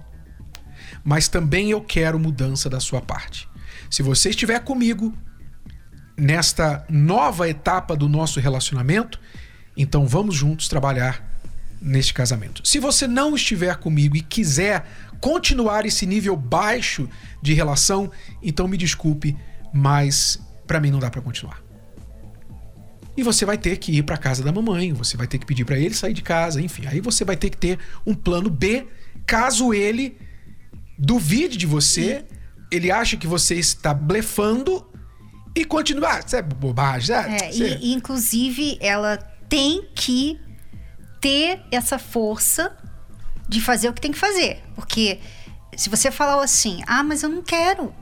Mas 1.02 1.28
também 1.28 1.70
eu 1.70 1.80
quero 1.80 2.18
mudança 2.18 2.68
da 2.68 2.78
sua 2.78 3.00
parte. 3.00 3.48
Se 3.90 4.02
você 4.02 4.30
estiver 4.30 4.60
comigo 4.60 5.12
nesta 6.16 6.84
nova 6.88 7.48
etapa 7.48 7.96
do 7.96 8.08
nosso 8.08 8.38
relacionamento, 8.38 9.18
então 9.76 10.06
vamos 10.06 10.34
juntos 10.34 10.68
trabalhar 10.68 11.28
neste 11.80 12.14
casamento. 12.14 12.66
Se 12.66 12.78
você 12.78 13.08
não 13.08 13.34
estiver 13.34 13.76
comigo 13.76 14.16
e 14.16 14.20
quiser 14.20 14.86
continuar 15.20 15.84
esse 15.84 16.06
nível 16.06 16.36
baixo 16.36 17.08
de 17.40 17.54
relação, 17.54 18.10
então 18.42 18.68
me 18.68 18.76
desculpe, 18.76 19.36
mas 19.72 20.38
para 20.66 20.78
mim 20.78 20.90
não 20.90 20.98
dá 20.98 21.10
para 21.10 21.20
continuar. 21.20 21.71
E 23.16 23.22
você 23.22 23.44
vai 23.44 23.58
ter 23.58 23.76
que 23.76 23.92
ir 23.92 24.02
para 24.02 24.16
casa 24.16 24.42
da 24.42 24.52
mamãe, 24.52 24.92
você 24.92 25.16
vai 25.16 25.26
ter 25.26 25.38
que 25.38 25.46
pedir 25.46 25.64
para 25.64 25.78
ele 25.78 25.94
sair 25.94 26.14
de 26.14 26.22
casa, 26.22 26.60
enfim. 26.60 26.86
Aí 26.86 27.00
você 27.00 27.24
vai 27.24 27.36
ter 27.36 27.50
que 27.50 27.56
ter 27.56 27.78
um 28.06 28.14
plano 28.14 28.48
B, 28.48 28.86
caso 29.26 29.74
ele 29.74 30.16
duvide 30.98 31.56
de 31.56 31.66
você, 31.66 32.24
ele 32.70 32.90
acha 32.90 33.16
que 33.16 33.26
você 33.26 33.56
está 33.56 33.92
blefando 33.92 34.86
e 35.54 35.64
continuar. 35.64 36.16
Ah, 36.16 36.22
isso 36.24 36.36
é 36.36 36.42
bobagem? 36.42 37.14
É, 37.14 37.52
você... 37.52 37.78
e, 37.80 37.92
inclusive 37.92 38.78
ela 38.80 39.18
tem 39.48 39.86
que 39.94 40.40
ter 41.20 41.60
essa 41.70 41.98
força 41.98 42.76
de 43.48 43.60
fazer 43.60 43.88
o 43.88 43.92
que 43.92 44.00
tem 44.00 44.12
que 44.12 44.18
fazer. 44.18 44.62
Porque 44.74 45.20
se 45.76 45.90
você 45.90 46.10
falar 46.10 46.42
assim, 46.42 46.82
ah, 46.86 47.02
mas 47.02 47.22
eu 47.22 47.28
não 47.28 47.42
quero, 47.42 47.94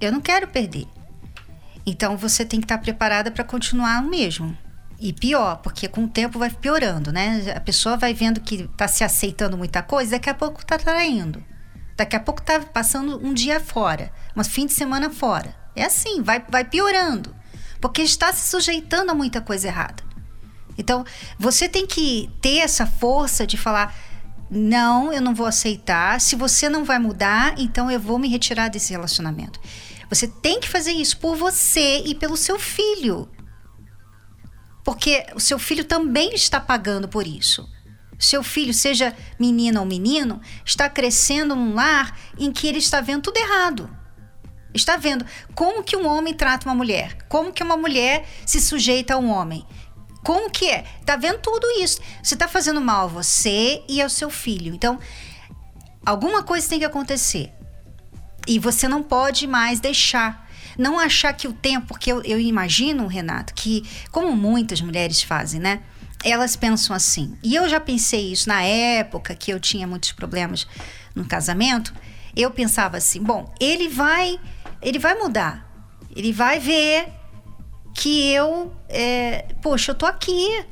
eu 0.00 0.12
não 0.12 0.20
quero 0.20 0.46
perder. 0.48 0.86
Então 1.86 2.16
você 2.16 2.44
tem 2.44 2.60
que 2.60 2.64
estar 2.64 2.78
preparada 2.78 3.30
para 3.30 3.44
continuar 3.44 4.02
o 4.02 4.08
mesmo. 4.08 4.56
E 4.98 5.12
pior, 5.12 5.56
porque 5.56 5.88
com 5.88 6.04
o 6.04 6.08
tempo 6.08 6.38
vai 6.38 6.50
piorando, 6.50 7.12
né? 7.12 7.52
A 7.54 7.60
pessoa 7.60 7.96
vai 7.96 8.14
vendo 8.14 8.40
que 8.40 8.62
está 8.62 8.88
se 8.88 9.04
aceitando 9.04 9.56
muita 9.56 9.82
coisa, 9.82 10.12
daqui 10.12 10.30
a 10.30 10.34
pouco 10.34 10.60
está 10.60 10.78
traindo. 10.78 11.44
Daqui 11.96 12.16
a 12.16 12.20
pouco 12.20 12.40
está 12.40 12.60
passando 12.60 13.20
um 13.24 13.34
dia 13.34 13.60
fora, 13.60 14.10
um 14.36 14.42
fim 14.42 14.66
de 14.66 14.72
semana 14.72 15.10
fora. 15.10 15.54
É 15.76 15.84
assim, 15.84 16.22
vai, 16.22 16.42
vai 16.48 16.64
piorando. 16.64 17.34
Porque 17.80 18.02
está 18.02 18.32
se 18.32 18.48
sujeitando 18.48 19.10
a 19.10 19.14
muita 19.14 19.40
coisa 19.40 19.68
errada. 19.68 20.02
Então, 20.78 21.04
você 21.38 21.68
tem 21.68 21.86
que 21.86 22.30
ter 22.40 22.58
essa 22.58 22.86
força 22.86 23.46
de 23.46 23.56
falar: 23.56 23.94
não, 24.50 25.12
eu 25.12 25.20
não 25.20 25.34
vou 25.34 25.46
aceitar. 25.46 26.20
Se 26.20 26.34
você 26.36 26.68
não 26.68 26.84
vai 26.84 26.98
mudar, 26.98 27.54
então 27.58 27.90
eu 27.90 28.00
vou 28.00 28.18
me 28.18 28.28
retirar 28.28 28.68
desse 28.68 28.92
relacionamento. 28.92 29.60
Você 30.08 30.28
tem 30.28 30.60
que 30.60 30.68
fazer 30.68 30.92
isso 30.92 31.18
por 31.18 31.36
você 31.36 32.02
e 32.04 32.14
pelo 32.14 32.36
seu 32.36 32.58
filho. 32.58 33.28
Porque 34.84 35.26
o 35.34 35.40
seu 35.40 35.58
filho 35.58 35.84
também 35.84 36.34
está 36.34 36.60
pagando 36.60 37.08
por 37.08 37.26
isso. 37.26 37.68
Seu 38.18 38.42
filho, 38.42 38.72
seja 38.72 39.14
menina 39.38 39.80
ou 39.80 39.86
menino, 39.86 40.40
está 40.64 40.88
crescendo 40.88 41.56
num 41.56 41.74
lar 41.74 42.18
em 42.38 42.52
que 42.52 42.66
ele 42.66 42.78
está 42.78 43.00
vendo 43.00 43.22
tudo 43.22 43.38
errado. 43.38 43.90
Está 44.72 44.96
vendo 44.96 45.24
como 45.54 45.82
que 45.82 45.96
um 45.96 46.06
homem 46.06 46.34
trata 46.34 46.68
uma 46.68 46.74
mulher, 46.74 47.16
como 47.28 47.52
que 47.52 47.62
uma 47.62 47.76
mulher 47.76 48.28
se 48.44 48.60
sujeita 48.60 49.14
a 49.14 49.18
um 49.18 49.30
homem. 49.30 49.66
Como 50.24 50.50
que 50.50 50.70
é? 50.70 50.82
Tá 51.04 51.16
vendo 51.16 51.38
tudo 51.38 51.66
isso. 51.82 52.00
Você 52.22 52.34
tá 52.34 52.48
fazendo 52.48 52.80
mal 52.80 53.04
a 53.04 53.10
você 53.10 53.82
e 53.88 54.00
ao 54.00 54.08
seu 54.08 54.30
filho. 54.30 54.74
Então, 54.74 54.98
alguma 56.04 56.42
coisa 56.42 56.68
tem 56.68 56.78
que 56.78 56.84
acontecer. 56.84 57.52
E 58.46 58.58
você 58.58 58.86
não 58.88 59.02
pode 59.02 59.46
mais 59.46 59.80
deixar. 59.80 60.44
Não 60.76 60.98
achar 60.98 61.32
que 61.32 61.46
o 61.46 61.52
tempo, 61.52 61.86
porque 61.88 62.10
eu, 62.10 62.22
eu 62.22 62.38
imagino, 62.38 63.06
Renato, 63.06 63.54
que 63.54 63.84
como 64.10 64.34
muitas 64.36 64.80
mulheres 64.80 65.22
fazem, 65.22 65.60
né? 65.60 65.82
Elas 66.24 66.56
pensam 66.56 66.96
assim. 66.96 67.36
E 67.42 67.54
eu 67.54 67.68
já 67.68 67.78
pensei 67.78 68.32
isso 68.32 68.48
na 68.48 68.62
época 68.62 69.34
que 69.34 69.52
eu 69.52 69.60
tinha 69.60 69.86
muitos 69.86 70.12
problemas 70.12 70.66
no 71.14 71.24
casamento. 71.24 71.94
Eu 72.34 72.50
pensava 72.50 72.96
assim: 72.96 73.22
bom, 73.22 73.52
ele 73.60 73.88
vai, 73.88 74.38
ele 74.82 74.98
vai 74.98 75.14
mudar. 75.14 75.70
Ele 76.14 76.32
vai 76.32 76.58
ver 76.58 77.08
que 77.94 78.32
eu, 78.32 78.74
é, 78.88 79.46
poxa, 79.62 79.92
eu 79.92 79.94
tô 79.94 80.06
aqui. 80.06 80.64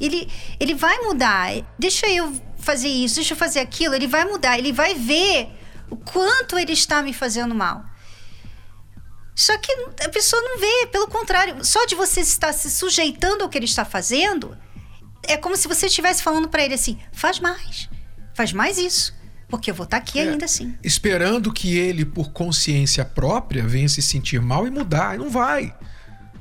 Ele, 0.00 0.28
ele 0.60 0.74
vai 0.74 0.98
mudar. 1.00 1.50
Deixa 1.78 2.08
eu 2.08 2.32
fazer 2.58 2.88
isso, 2.88 3.16
deixa 3.16 3.34
eu 3.34 3.38
fazer 3.38 3.60
aquilo. 3.60 3.94
Ele 3.94 4.06
vai 4.06 4.24
mudar. 4.24 4.58
Ele 4.58 4.72
vai 4.72 4.94
ver 4.94 5.50
o 5.92 5.96
quanto 5.96 6.58
ele 6.58 6.72
está 6.72 7.02
me 7.02 7.12
fazendo 7.12 7.54
mal. 7.54 7.84
Só 9.34 9.56
que 9.58 9.70
a 10.02 10.08
pessoa 10.08 10.40
não 10.40 10.58
vê, 10.58 10.86
pelo 10.90 11.06
contrário, 11.06 11.62
só 11.64 11.84
de 11.84 11.94
você 11.94 12.20
estar 12.20 12.52
se 12.54 12.70
sujeitando 12.70 13.44
ao 13.44 13.48
que 13.48 13.58
ele 13.58 13.66
está 13.66 13.84
fazendo, 13.84 14.56
é 15.22 15.36
como 15.36 15.54
se 15.54 15.68
você 15.68 15.86
estivesse 15.86 16.22
falando 16.22 16.48
para 16.48 16.64
ele 16.64 16.74
assim: 16.74 16.98
faz 17.12 17.38
mais, 17.38 17.90
faz 18.34 18.52
mais 18.52 18.78
isso, 18.78 19.14
porque 19.48 19.70
eu 19.70 19.74
vou 19.74 19.84
estar 19.84 19.98
aqui 19.98 20.18
é, 20.18 20.22
ainda 20.22 20.46
assim. 20.46 20.74
Esperando 20.82 21.52
que 21.52 21.76
ele, 21.76 22.06
por 22.06 22.32
consciência 22.32 23.04
própria, 23.04 23.66
venha 23.66 23.88
se 23.88 24.00
sentir 24.00 24.40
mal 24.40 24.66
e 24.66 24.70
mudar. 24.70 25.18
Não 25.18 25.28
vai. 25.28 25.74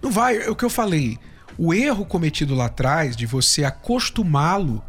Não 0.02 0.12
vai, 0.12 0.38
é 0.38 0.50
o 0.50 0.56
que 0.56 0.66
eu 0.66 0.70
falei. 0.70 1.20
O 1.58 1.74
erro 1.74 2.06
cometido 2.06 2.56
lá 2.56 2.66
atrás 2.68 3.16
de 3.16 3.26
você 3.26 3.66
acostumá-lo 3.66 4.84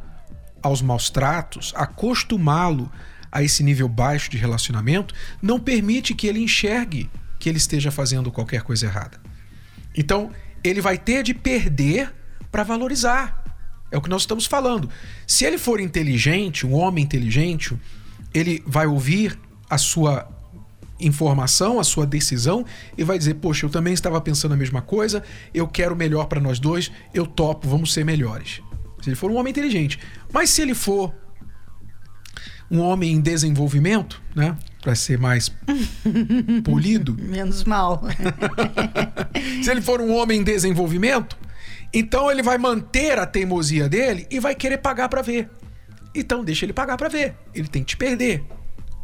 aos 0.63 0.81
maus 0.81 1.11
tratos, 1.11 1.73
acostumá-lo 1.77 2.91
a 3.33 3.43
esse 3.43 3.63
nível 3.63 3.89
baixo 3.89 4.31
de 4.31 4.37
relacionamento, 4.37 5.15
não 5.41 5.59
permite 5.59 6.15
que 6.15 6.27
ele 6.27 6.41
enxergue 6.41 7.11
que 7.39 7.49
ele 7.49 7.59
esteja 7.59 7.91
fazendo 7.91 8.31
qualquer 8.31 8.63
coisa 8.63 8.87
errada. 8.87 9.19
Então, 9.97 10.31
ele 10.63 10.81
vai 10.81 10.97
ter 10.97 11.25
de 11.25 11.35
perder 11.35 12.13
para 12.53 12.63
valorizar. 12.63 13.43
É 13.91 13.99
o 13.99 14.01
que 14.01 14.09
nós 14.09 14.23
estamos 14.23 14.47
falando. 14.47 14.89
Se 15.27 15.45
ele 15.45 15.59
for 15.59 15.81
inteligente, 15.81 16.65
um 16.67 16.75
homem 16.75 17.03
inteligente, 17.03 17.77
ele 18.33 18.63
vai 18.65 18.87
ouvir 18.87 19.37
a 19.69 19.77
sua 19.77 20.29
informação, 21.01 21.81
a 21.81 21.85
sua 21.85 22.07
decisão 22.07 22.65
e 22.97 23.03
vai 23.03 23.19
dizer: 23.19 23.35
Poxa, 23.35 23.67
eu 23.67 23.71
também 23.71 23.93
estava 23.93 24.21
pensando 24.21 24.55
a 24.55 24.57
mesma 24.57 24.81
coisa, 24.81 25.23
eu 25.53 25.67
quero 25.67 25.97
melhor 25.97 26.27
para 26.27 26.41
nós 26.41 26.61
dois, 26.61 26.93
eu 27.13 27.27
topo, 27.27 27.69
vamos 27.69 27.93
ser 27.93 28.05
melhores. 28.05 28.63
Se 29.03 29.09
ele 29.11 29.17
for 29.17 29.31
um 29.31 29.37
homem 29.37 29.51
inteligente. 29.51 29.99
Mas 30.33 30.51
se 30.51 30.63
ele 30.63 30.75
for 30.75 31.13
um 32.73 32.81
homem 32.81 33.13
em 33.13 33.21
desenvolvimento, 33.21 34.23
né? 34.35 34.57
Para 34.81 34.95
ser 34.95 35.19
mais 35.19 35.55
polido. 36.65 37.15
Menos 37.21 37.65
mal. 37.65 38.03
se 39.63 39.71
ele 39.71 39.83
for 39.83 40.01
um 40.01 40.15
homem 40.15 40.41
em 40.41 40.43
desenvolvimento, 40.43 41.37
então 41.93 42.31
ele 42.31 42.43
vai 42.43 42.57
manter 42.57 43.19
a 43.19 43.27
teimosia 43.27 43.91
dele 43.91 44.27
e 44.31 44.41
vai 44.41 44.55
querer 44.55 44.79
pagar 44.79 45.11
para 45.11 45.21
ver. 45.21 45.51
Então 46.15 46.43
deixa 46.43 46.65
ele 46.65 46.73
pagar 46.73 46.97
para 46.97 47.11
ver. 47.11 47.37
Ele 47.55 47.69
tem 47.69 47.83
que 47.83 47.91
te 47.91 47.97
perder 47.97 48.43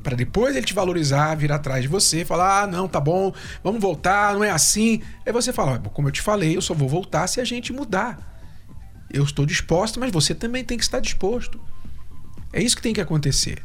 Para 0.03 0.17
depois 0.17 0.57
ele 0.57 0.65
te 0.65 0.75
valorizar, 0.75 1.35
vir 1.35 1.53
atrás 1.53 1.83
de 1.83 1.89
você, 1.89 2.25
falar: 2.25 2.63
ah, 2.63 2.67
não, 2.67 2.89
tá 2.89 2.99
bom, 2.99 3.35
vamos 3.63 3.83
voltar, 3.83 4.33
não 4.33 4.43
é 4.43 4.51
assim. 4.51 5.03
Aí 5.27 5.33
você 5.33 5.53
fala: 5.53 5.79
como 5.79 6.09
eu 6.09 6.13
te 6.13 6.23
falei, 6.23 6.57
eu 6.57 6.63
só 6.63 6.73
vou 6.73 6.89
voltar 6.89 7.27
se 7.27 7.39
a 7.39 7.45
gente 7.45 7.71
mudar. 7.71 8.19
Eu 9.11 9.25
estou 9.25 9.45
disposto, 9.45 10.01
mas 10.01 10.11
você 10.11 10.35
também 10.35 10.65
tem 10.65 10.79
que 10.79 10.85
estar 10.85 11.01
disposto. 11.01 11.61
É 12.53 12.63
isso 12.63 12.77
que 12.77 12.83
tem 12.83 12.95
que 12.95 13.01
acontecer. 13.01 13.63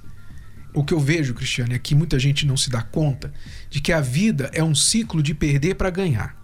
O 0.73 0.83
que 0.83 0.93
eu 0.93 0.99
vejo, 0.99 1.33
Cristiano, 1.33 1.73
é 1.73 1.79
que 1.79 1.93
muita 1.93 2.17
gente 2.17 2.45
não 2.45 2.57
se 2.57 2.69
dá 2.69 2.81
conta 2.81 3.31
de 3.69 3.79
que 3.79 3.93
a 3.93 4.01
vida 4.01 4.49
é 4.53 4.63
um 4.63 4.73
ciclo 4.73 5.21
de 5.21 5.33
perder 5.33 5.75
para 5.75 5.89
ganhar. 5.89 6.35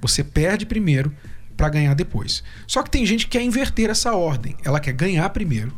Você 0.00 0.24
perde 0.24 0.66
primeiro 0.66 1.14
para 1.56 1.68
ganhar 1.68 1.94
depois. 1.94 2.42
Só 2.66 2.82
que 2.82 2.90
tem 2.90 3.06
gente 3.06 3.26
que 3.26 3.38
quer 3.38 3.42
inverter 3.42 3.90
essa 3.90 4.14
ordem. 4.14 4.56
Ela 4.64 4.80
quer 4.80 4.92
ganhar 4.92 5.28
primeiro. 5.30 5.72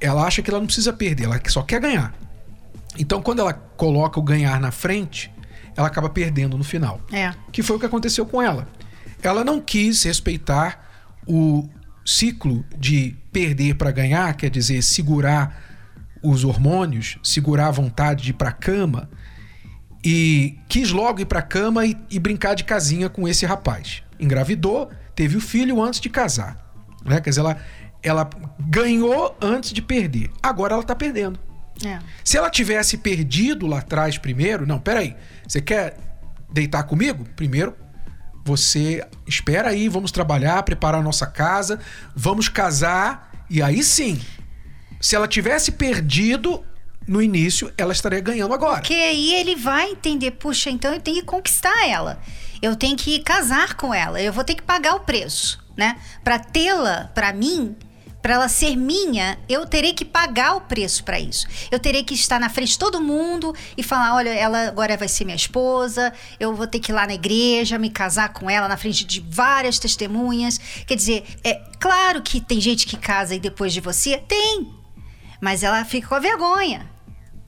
Ela 0.00 0.24
acha 0.24 0.42
que 0.42 0.50
ela 0.50 0.60
não 0.60 0.66
precisa 0.66 0.92
perder, 0.92 1.24
ela 1.24 1.40
só 1.48 1.62
quer 1.62 1.80
ganhar. 1.80 2.14
Então, 2.98 3.22
quando 3.22 3.40
ela 3.40 3.52
coloca 3.52 4.20
o 4.20 4.22
ganhar 4.22 4.60
na 4.60 4.70
frente, 4.70 5.30
ela 5.76 5.86
acaba 5.86 6.08
perdendo 6.08 6.56
no 6.56 6.64
final. 6.64 7.00
É. 7.12 7.34
Que 7.52 7.62
foi 7.62 7.76
o 7.76 7.78
que 7.78 7.86
aconteceu 7.86 8.26
com 8.26 8.40
ela. 8.40 8.68
Ela 9.22 9.44
não 9.44 9.60
quis 9.60 10.02
respeitar 10.02 10.86
o 11.26 11.68
ciclo 12.06 12.64
de 12.78 13.16
perder 13.32 13.74
para 13.74 13.90
ganhar, 13.90 14.32
quer 14.36 14.48
dizer, 14.48 14.80
segurar 14.82 15.60
os 16.22 16.44
hormônios, 16.44 17.18
segurar 17.22 17.66
a 17.66 17.70
vontade 17.72 18.22
de 18.22 18.30
ir 18.30 18.34
para 18.34 18.52
cama 18.52 19.10
e 20.04 20.56
quis 20.68 20.92
logo 20.92 21.20
ir 21.20 21.24
para 21.24 21.42
cama 21.42 21.84
e, 21.84 21.96
e, 22.08 22.18
brincar 22.18 22.54
de 22.54 22.62
casinha 22.62 23.08
com 23.08 23.26
esse 23.26 23.44
rapaz. 23.44 24.02
Engravidou, 24.20 24.88
teve 25.16 25.36
o 25.36 25.40
filho 25.40 25.82
antes 25.82 26.00
de 26.00 26.08
casar, 26.08 26.72
né? 27.04 27.20
Quer 27.20 27.30
dizer, 27.30 27.40
ela, 27.40 27.58
ela 28.02 28.30
ganhou 28.60 29.36
antes 29.40 29.72
de 29.72 29.82
perder. 29.82 30.30
Agora 30.40 30.74
ela 30.74 30.82
tá 30.84 30.94
perdendo. 30.94 31.38
É. 31.84 31.98
Se 32.24 32.38
ela 32.38 32.48
tivesse 32.48 32.96
perdido 32.96 33.66
lá 33.66 33.78
atrás 33.78 34.16
primeiro, 34.16 34.66
não, 34.66 34.78
peraí, 34.78 35.14
você 35.46 35.60
quer 35.60 35.98
deitar 36.52 36.84
comigo? 36.84 37.26
Primeiro 37.36 37.74
você 38.46 39.04
espera 39.26 39.70
aí, 39.70 39.88
vamos 39.88 40.12
trabalhar, 40.12 40.62
preparar 40.62 41.00
a 41.00 41.04
nossa 41.04 41.26
casa, 41.26 41.80
vamos 42.14 42.48
casar 42.48 43.44
e 43.50 43.60
aí 43.60 43.82
sim. 43.82 44.20
Se 45.00 45.16
ela 45.16 45.26
tivesse 45.26 45.72
perdido 45.72 46.64
no 47.08 47.20
início, 47.20 47.72
ela 47.76 47.92
estaria 47.92 48.20
ganhando 48.20 48.54
agora. 48.54 48.76
Porque 48.76 48.94
aí 48.94 49.34
ele 49.34 49.56
vai 49.56 49.90
entender, 49.90 50.30
puxa, 50.30 50.70
então 50.70 50.94
eu 50.94 51.00
tenho 51.00 51.18
que 51.18 51.24
conquistar 51.24 51.88
ela. 51.88 52.20
Eu 52.62 52.76
tenho 52.76 52.96
que 52.96 53.18
casar 53.18 53.74
com 53.74 53.92
ela, 53.92 54.22
eu 54.22 54.32
vou 54.32 54.44
ter 54.44 54.54
que 54.54 54.62
pagar 54.62 54.94
o 54.94 55.00
preço, 55.00 55.62
né? 55.76 55.98
Para 56.22 56.38
tê-la 56.38 57.10
para 57.14 57.32
mim, 57.32 57.74
para 58.26 58.34
ela 58.34 58.48
ser 58.48 58.74
minha, 58.74 59.38
eu 59.48 59.64
terei 59.64 59.92
que 59.92 60.04
pagar 60.04 60.56
o 60.56 60.62
preço 60.62 61.04
para 61.04 61.16
isso. 61.20 61.46
Eu 61.70 61.78
terei 61.78 62.02
que 62.02 62.12
estar 62.12 62.40
na 62.40 62.48
frente 62.48 62.70
de 62.70 62.78
todo 62.80 63.00
mundo 63.00 63.54
e 63.76 63.84
falar: 63.84 64.16
olha, 64.16 64.30
ela 64.30 64.66
agora 64.66 64.96
vai 64.96 65.06
ser 65.06 65.24
minha 65.24 65.36
esposa, 65.36 66.12
eu 66.40 66.52
vou 66.52 66.66
ter 66.66 66.80
que 66.80 66.90
ir 66.90 66.92
lá 66.92 67.06
na 67.06 67.14
igreja, 67.14 67.78
me 67.78 67.88
casar 67.88 68.32
com 68.32 68.50
ela 68.50 68.66
na 68.66 68.76
frente 68.76 69.04
de 69.04 69.20
várias 69.20 69.78
testemunhas. 69.78 70.58
Quer 70.58 70.96
dizer, 70.96 71.24
é 71.44 71.54
claro 71.78 72.20
que 72.20 72.40
tem 72.40 72.60
gente 72.60 72.84
que 72.84 72.96
casa 72.96 73.32
e 73.32 73.38
depois 73.38 73.72
de 73.72 73.80
você? 73.80 74.18
Tem. 74.18 74.74
Mas 75.40 75.62
ela 75.62 75.84
fica 75.84 76.08
com 76.08 76.16
a 76.16 76.18
vergonha. 76.18 76.90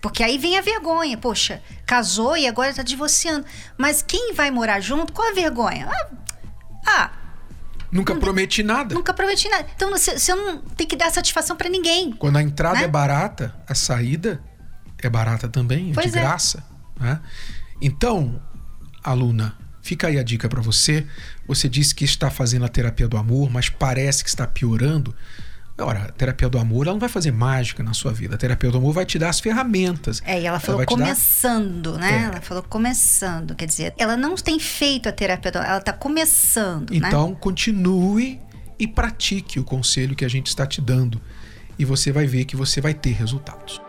Porque 0.00 0.22
aí 0.22 0.38
vem 0.38 0.56
a 0.56 0.62
vergonha. 0.62 1.18
Poxa, 1.18 1.60
casou 1.84 2.36
e 2.36 2.46
agora 2.46 2.72
tá 2.72 2.84
divorciando. 2.84 3.44
Mas 3.76 4.00
quem 4.00 4.32
vai 4.32 4.48
morar 4.52 4.78
junto, 4.78 5.12
qual 5.12 5.28
a 5.28 5.34
vergonha? 5.34 5.88
Ah, 5.90 6.10
ah 6.86 7.17
Nunca 7.90 8.14
prometi 8.14 8.62
nada. 8.62 8.94
Nunca 8.94 9.14
prometi 9.14 9.48
nada. 9.48 9.66
Então 9.74 9.90
você, 9.90 10.18
você 10.18 10.34
não 10.34 10.58
tem 10.58 10.86
que 10.86 10.96
dar 10.96 11.10
satisfação 11.10 11.56
para 11.56 11.68
ninguém. 11.68 12.12
Quando 12.12 12.36
a 12.36 12.42
entrada 12.42 12.78
né? 12.78 12.84
é 12.84 12.88
barata, 12.88 13.54
a 13.66 13.74
saída 13.74 14.42
é 14.98 15.08
barata 15.08 15.48
também, 15.48 15.90
é 15.90 15.94
pois 15.94 16.12
de 16.12 16.18
é. 16.18 16.20
graça. 16.20 16.62
Né? 16.98 17.20
Então, 17.80 18.40
aluna, 19.02 19.56
fica 19.80 20.08
aí 20.08 20.18
a 20.18 20.22
dica 20.22 20.48
para 20.48 20.60
você. 20.60 21.06
Você 21.46 21.68
disse 21.68 21.94
que 21.94 22.04
está 22.04 22.30
fazendo 22.30 22.64
a 22.64 22.68
terapia 22.68 23.08
do 23.08 23.16
amor, 23.16 23.50
mas 23.50 23.68
parece 23.68 24.22
que 24.22 24.28
está 24.28 24.46
piorando. 24.46 25.14
Ora, 25.80 26.04
a 26.04 26.12
terapia 26.12 26.48
do 26.48 26.58
amor 26.58 26.86
ela 26.86 26.94
não 26.94 27.00
vai 27.00 27.08
fazer 27.08 27.30
mágica 27.30 27.82
na 27.82 27.94
sua 27.94 28.12
vida. 28.12 28.34
A 28.34 28.38
terapia 28.38 28.70
do 28.70 28.78
amor 28.78 28.92
vai 28.92 29.06
te 29.06 29.18
dar 29.18 29.28
as 29.28 29.38
ferramentas. 29.38 30.20
É, 30.24 30.40
e 30.40 30.46
ela 30.46 30.58
falou 30.58 30.80
ela 30.80 30.86
começando, 30.86 31.92
dar... 31.92 31.98
né? 31.98 32.22
É. 32.22 32.24
Ela 32.24 32.40
falou 32.40 32.62
começando. 32.62 33.54
Quer 33.54 33.66
dizer, 33.66 33.94
ela 33.96 34.16
não 34.16 34.34
tem 34.34 34.58
feito 34.58 35.08
a 35.08 35.12
terapia 35.12 35.52
do 35.52 35.58
amor, 35.58 35.68
ela 35.68 35.78
está 35.78 35.92
começando. 35.92 36.90
Né? 36.90 36.96
Então, 36.96 37.30
né? 37.30 37.36
continue 37.40 38.40
e 38.78 38.86
pratique 38.86 39.58
o 39.60 39.64
conselho 39.64 40.16
que 40.16 40.24
a 40.24 40.28
gente 40.28 40.48
está 40.48 40.66
te 40.66 40.80
dando. 40.80 41.20
E 41.78 41.84
você 41.84 42.10
vai 42.10 42.26
ver 42.26 42.44
que 42.44 42.56
você 42.56 42.80
vai 42.80 42.92
ter 42.92 43.12
resultados. 43.12 43.80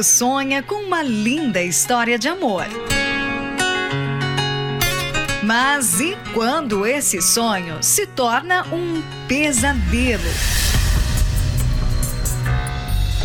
Mundo 0.00 0.04
sonha 0.04 0.62
com 0.62 0.76
uma 0.76 1.02
linda 1.02 1.62
história 1.62 2.18
de 2.18 2.26
amor. 2.26 2.64
Mas 5.42 6.00
e 6.00 6.16
quando 6.32 6.86
esse 6.86 7.20
sonho 7.20 7.82
se 7.82 8.06
torna 8.06 8.64
um 8.72 9.02
pesadelo? 9.28 10.22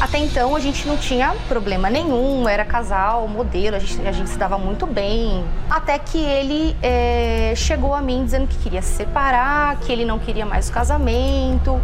Até 0.02 0.18
então 0.18 0.54
a 0.56 0.60
gente 0.60 0.86
não 0.86 0.98
tinha 0.98 1.34
problema 1.48 1.90
nenhum, 1.90 2.48
era 2.48 2.66
casal, 2.66 3.28
modelo, 3.28 3.78
a 3.78 3.80
gente, 3.80 4.06
a 4.06 4.12
gente 4.12 4.30
se 4.30 4.38
dava 4.38 4.58
muito 4.58 4.86
bem. 4.86 5.46
Até 5.70 5.98
que 5.98 6.18
ele 6.18 6.76
é, 6.82 7.54
chegou 7.56 7.94
a 7.94 8.02
mim 8.02 8.26
dizendo 8.26 8.48
que 8.48 8.58
queria 8.58 8.82
se 8.82 8.96
separar, 8.96 9.80
que 9.80 9.92
ele 9.92 10.04
não 10.04 10.20
queria 10.20 10.46
mais 10.46 10.68
o 10.68 10.74
casamento. 10.74 11.80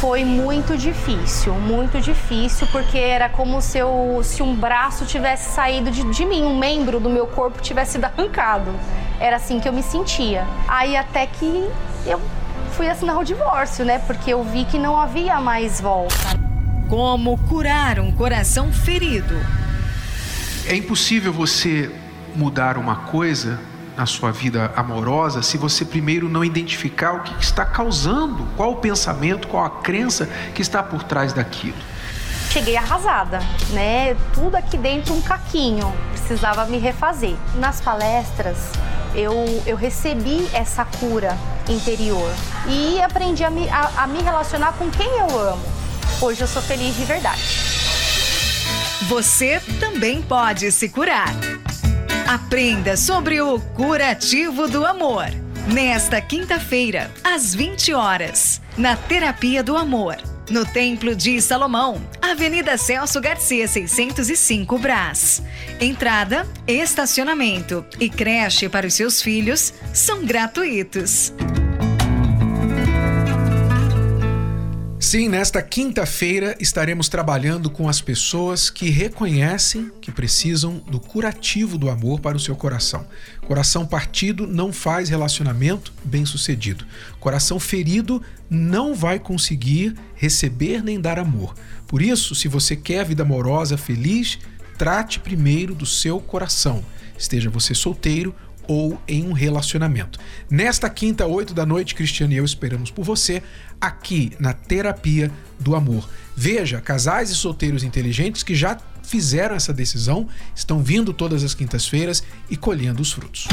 Foi 0.00 0.24
muito 0.24 0.78
difícil, 0.78 1.52
muito 1.54 2.00
difícil, 2.00 2.68
porque 2.70 2.96
era 2.96 3.28
como 3.28 3.60
se, 3.60 3.78
eu, 3.78 4.20
se 4.22 4.44
um 4.44 4.54
braço 4.54 5.04
tivesse 5.04 5.52
saído 5.52 5.90
de, 5.90 6.04
de 6.04 6.24
mim, 6.24 6.44
um 6.44 6.56
membro 6.56 7.00
do 7.00 7.10
meu 7.10 7.26
corpo 7.26 7.60
tivesse 7.60 7.92
sido 7.92 8.04
arrancado. 8.04 8.72
Era 9.18 9.36
assim 9.36 9.58
que 9.58 9.68
eu 9.68 9.72
me 9.72 9.82
sentia. 9.82 10.46
Aí 10.68 10.96
até 10.96 11.26
que 11.26 11.68
eu 12.06 12.20
fui 12.74 12.88
assinar 12.88 13.18
o 13.18 13.24
divórcio, 13.24 13.84
né? 13.84 13.98
Porque 14.06 14.32
eu 14.32 14.44
vi 14.44 14.64
que 14.66 14.78
não 14.78 14.96
havia 14.96 15.40
mais 15.40 15.80
volta. 15.80 16.14
Como 16.88 17.36
curar 17.48 17.98
um 17.98 18.12
coração 18.12 18.72
ferido? 18.72 19.34
É 20.64 20.76
impossível 20.76 21.32
você 21.32 21.90
mudar 22.36 22.78
uma 22.78 22.94
coisa 22.94 23.58
na 23.98 24.06
sua 24.06 24.30
vida 24.30 24.72
amorosa 24.76 25.42
se 25.42 25.58
você 25.58 25.84
primeiro 25.84 26.28
não 26.28 26.44
identificar 26.44 27.14
o 27.14 27.22
que 27.22 27.42
está 27.42 27.64
causando, 27.64 28.46
qual 28.56 28.70
o 28.70 28.76
pensamento, 28.76 29.48
qual 29.48 29.64
a 29.64 29.70
crença 29.70 30.26
que 30.54 30.62
está 30.62 30.82
por 30.84 31.02
trás 31.02 31.32
daquilo. 31.32 31.76
Cheguei 32.48 32.76
arrasada, 32.76 33.40
né? 33.70 34.16
Tudo 34.32 34.54
aqui 34.54 34.78
dentro 34.78 35.12
um 35.14 35.20
caquinho, 35.20 35.92
precisava 36.12 36.64
me 36.64 36.78
refazer. 36.78 37.34
Nas 37.56 37.80
palestras, 37.80 38.56
eu, 39.14 39.34
eu 39.66 39.76
recebi 39.76 40.48
essa 40.54 40.84
cura 40.84 41.36
interior 41.68 42.30
e 42.68 43.02
aprendi 43.02 43.42
a 43.42 43.50
me, 43.50 43.68
a, 43.68 44.04
a 44.04 44.06
me 44.06 44.22
relacionar 44.22 44.72
com 44.74 44.88
quem 44.90 45.10
eu 45.18 45.38
amo. 45.38 45.62
Hoje 46.22 46.40
eu 46.40 46.46
sou 46.46 46.62
feliz 46.62 46.96
de 46.96 47.04
verdade. 47.04 47.42
Você 49.08 49.60
também 49.80 50.22
pode 50.22 50.70
se 50.70 50.88
curar. 50.88 51.34
Aprenda 52.28 52.94
sobre 52.94 53.40
o 53.40 53.58
curativo 53.58 54.68
do 54.68 54.84
amor. 54.84 55.28
Nesta 55.72 56.20
quinta-feira, 56.20 57.10
às 57.24 57.54
20 57.54 57.94
horas, 57.94 58.60
na 58.76 58.94
Terapia 58.94 59.62
do 59.62 59.74
Amor, 59.78 60.18
no 60.50 60.66
Templo 60.66 61.16
de 61.16 61.40
Salomão, 61.40 61.98
Avenida 62.20 62.76
Celso 62.76 63.18
Garcia, 63.18 63.66
605 63.66 64.78
Brás. 64.78 65.42
Entrada, 65.80 66.46
estacionamento 66.66 67.82
e 67.98 68.10
creche 68.10 68.68
para 68.68 68.86
os 68.86 68.92
seus 68.92 69.22
filhos 69.22 69.72
são 69.94 70.26
gratuitos. 70.26 71.32
Sim, 75.10 75.26
nesta 75.26 75.62
quinta-feira 75.62 76.54
estaremos 76.60 77.08
trabalhando 77.08 77.70
com 77.70 77.88
as 77.88 77.98
pessoas 77.98 78.68
que 78.68 78.90
reconhecem 78.90 79.90
que 80.02 80.12
precisam 80.12 80.82
do 80.86 81.00
curativo 81.00 81.78
do 81.78 81.88
amor 81.88 82.20
para 82.20 82.36
o 82.36 82.38
seu 82.38 82.54
coração. 82.54 83.06
Coração 83.46 83.86
partido 83.86 84.46
não 84.46 84.70
faz 84.70 85.08
relacionamento 85.08 85.94
bem-sucedido. 86.04 86.84
Coração 87.18 87.58
ferido 87.58 88.22
não 88.50 88.94
vai 88.94 89.18
conseguir 89.18 89.94
receber 90.14 90.84
nem 90.84 91.00
dar 91.00 91.18
amor. 91.18 91.54
Por 91.86 92.02
isso, 92.02 92.34
se 92.34 92.46
você 92.46 92.76
quer 92.76 93.06
vida 93.06 93.22
amorosa 93.22 93.78
feliz, 93.78 94.38
trate 94.76 95.20
primeiro 95.20 95.74
do 95.74 95.86
seu 95.86 96.20
coração. 96.20 96.84
Esteja 97.16 97.48
você 97.48 97.74
solteiro 97.74 98.34
ou 98.68 99.00
em 99.08 99.26
um 99.26 99.32
relacionamento. 99.32 100.20
Nesta 100.48 100.88
quinta, 100.90 101.26
oito 101.26 101.54
da 101.54 101.64
noite, 101.64 101.94
Cristiano 101.94 102.34
e 102.34 102.36
eu 102.36 102.44
esperamos 102.44 102.90
por 102.90 103.02
você 103.02 103.42
aqui 103.80 104.32
na 104.38 104.52
Terapia 104.52 105.30
do 105.58 105.74
Amor. 105.74 106.08
Veja, 106.36 106.80
casais 106.80 107.30
e 107.30 107.34
solteiros 107.34 107.82
inteligentes 107.82 108.42
que 108.42 108.54
já 108.54 108.78
fizeram 109.02 109.56
essa 109.56 109.72
decisão 109.72 110.28
estão 110.54 110.82
vindo 110.82 111.14
todas 111.14 111.42
as 111.42 111.54
quintas-feiras 111.54 112.22
e 112.50 112.56
colhendo 112.56 113.00
os 113.00 113.10
frutos. 113.10 113.48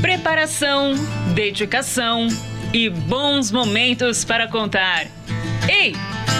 Preparação, 0.00 0.94
dedicação 1.32 2.26
e 2.72 2.90
bons 2.90 3.52
momentos 3.52 4.24
para 4.24 4.48
contar. 4.48 5.06
Ei, 5.68 5.94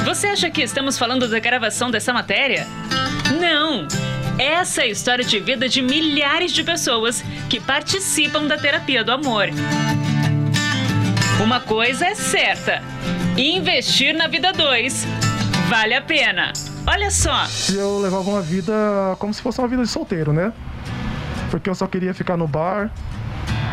você 0.05 0.27
acha 0.27 0.51
que 0.51 0.63
estamos 0.63 0.99
falando 0.99 1.29
da 1.29 1.39
gravação 1.39 1.91
dessa 1.91 2.13
matéria? 2.13 2.67
Não! 3.41 3.87
Essa 4.39 4.83
é 4.83 4.85
a 4.85 4.89
história 4.89 5.25
de 5.25 5.39
vida 5.39 5.69
de 5.69 5.81
milhares 5.81 6.51
de 6.53 6.65
pessoas 6.65 7.23
que 7.49 7.61
participam 7.61 8.47
da 8.47 8.59
terapia 8.59 9.05
do 9.05 9.13
amor. 9.13 9.49
Uma 11.43 11.61
coisa 11.61 12.07
é 12.07 12.15
certa: 12.17 12.83
investir 13.37 14.13
na 14.15 14.27
vida 14.27 14.53
2 14.53 15.07
vale 15.69 15.95
a 15.95 16.03
pena. 16.03 16.53
Olha 16.87 17.11
só. 17.11 17.47
Eu 17.73 17.99
levava 18.01 18.29
uma 18.29 18.43
vida 18.43 18.73
como 19.21 19.33
se 19.33 19.41
fosse 19.41 19.61
uma 19.61 19.69
vida 19.69 19.83
de 19.83 19.89
solteiro, 19.89 20.33
né? 20.33 20.53
Porque 21.51 21.71
eu 21.71 21.75
só 21.75 21.87
queria 21.87 22.13
ficar 22.13 22.37
no 22.37 22.49
bar. 22.49 22.91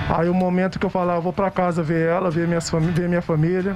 Aí 0.10 0.30
o 0.30 0.34
momento 0.34 0.78
que 0.78 0.86
eu 0.86 0.90
falava, 0.90 1.20
vou 1.20 1.34
para 1.34 1.50
casa 1.50 1.82
ver 1.82 2.08
ela, 2.08 2.30
ver, 2.30 2.48
ver 2.48 3.10
minha 3.10 3.22
família. 3.22 3.76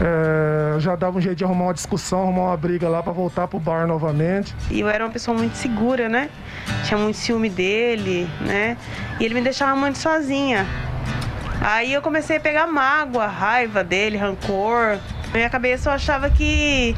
É, 0.00 0.80
já 0.80 0.96
dava 0.96 1.18
um 1.18 1.20
jeito 1.20 1.38
de 1.38 1.44
arrumar 1.44 1.66
uma 1.66 1.74
discussão, 1.74 2.22
arrumar 2.22 2.42
uma 2.42 2.56
briga 2.56 2.88
lá 2.88 3.02
para 3.02 3.12
voltar 3.12 3.46
pro 3.46 3.58
bar 3.60 3.86
novamente. 3.86 4.54
E 4.70 4.80
eu 4.80 4.88
era 4.88 5.04
uma 5.04 5.12
pessoa 5.12 5.36
muito 5.36 5.56
segura, 5.56 6.08
né? 6.08 6.30
Tinha 6.84 6.98
muito 6.98 7.16
ciúme 7.16 7.48
dele, 7.48 8.28
né? 8.40 8.76
E 9.20 9.24
ele 9.24 9.34
me 9.34 9.40
deixava 9.42 9.76
muito 9.76 9.98
sozinha. 9.98 10.66
Aí 11.60 11.92
eu 11.92 12.02
comecei 12.02 12.36
a 12.36 12.40
pegar 12.40 12.66
mágoa, 12.66 13.26
raiva 13.26 13.84
dele, 13.84 14.16
rancor. 14.16 14.98
Na 15.28 15.34
minha 15.34 15.50
cabeça 15.50 15.88
eu 15.88 15.94
achava 15.94 16.28
que, 16.28 16.96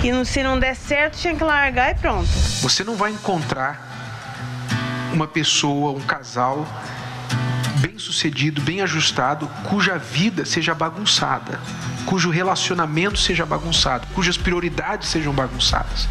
que 0.00 0.24
se 0.24 0.42
não 0.42 0.58
der 0.58 0.74
certo 0.74 1.18
tinha 1.18 1.34
que 1.34 1.44
largar 1.44 1.90
e 1.90 1.94
pronto. 1.94 2.26
Você 2.26 2.82
não 2.82 2.96
vai 2.96 3.12
encontrar 3.12 3.86
uma 5.12 5.26
pessoa, 5.26 5.92
um 5.92 6.00
casal 6.00 6.66
bem 7.78 7.98
sucedido, 7.98 8.60
bem 8.60 8.82
ajustado, 8.82 9.48
cuja 9.68 9.98
vida 9.98 10.44
seja 10.44 10.74
bagunçada 10.74 11.60
cujo 12.08 12.30
relacionamento 12.30 13.18
seja 13.18 13.44
bagunçado, 13.44 14.06
cujas 14.14 14.36
prioridades 14.38 15.08
sejam 15.10 15.32
bagunçadas. 15.32 16.08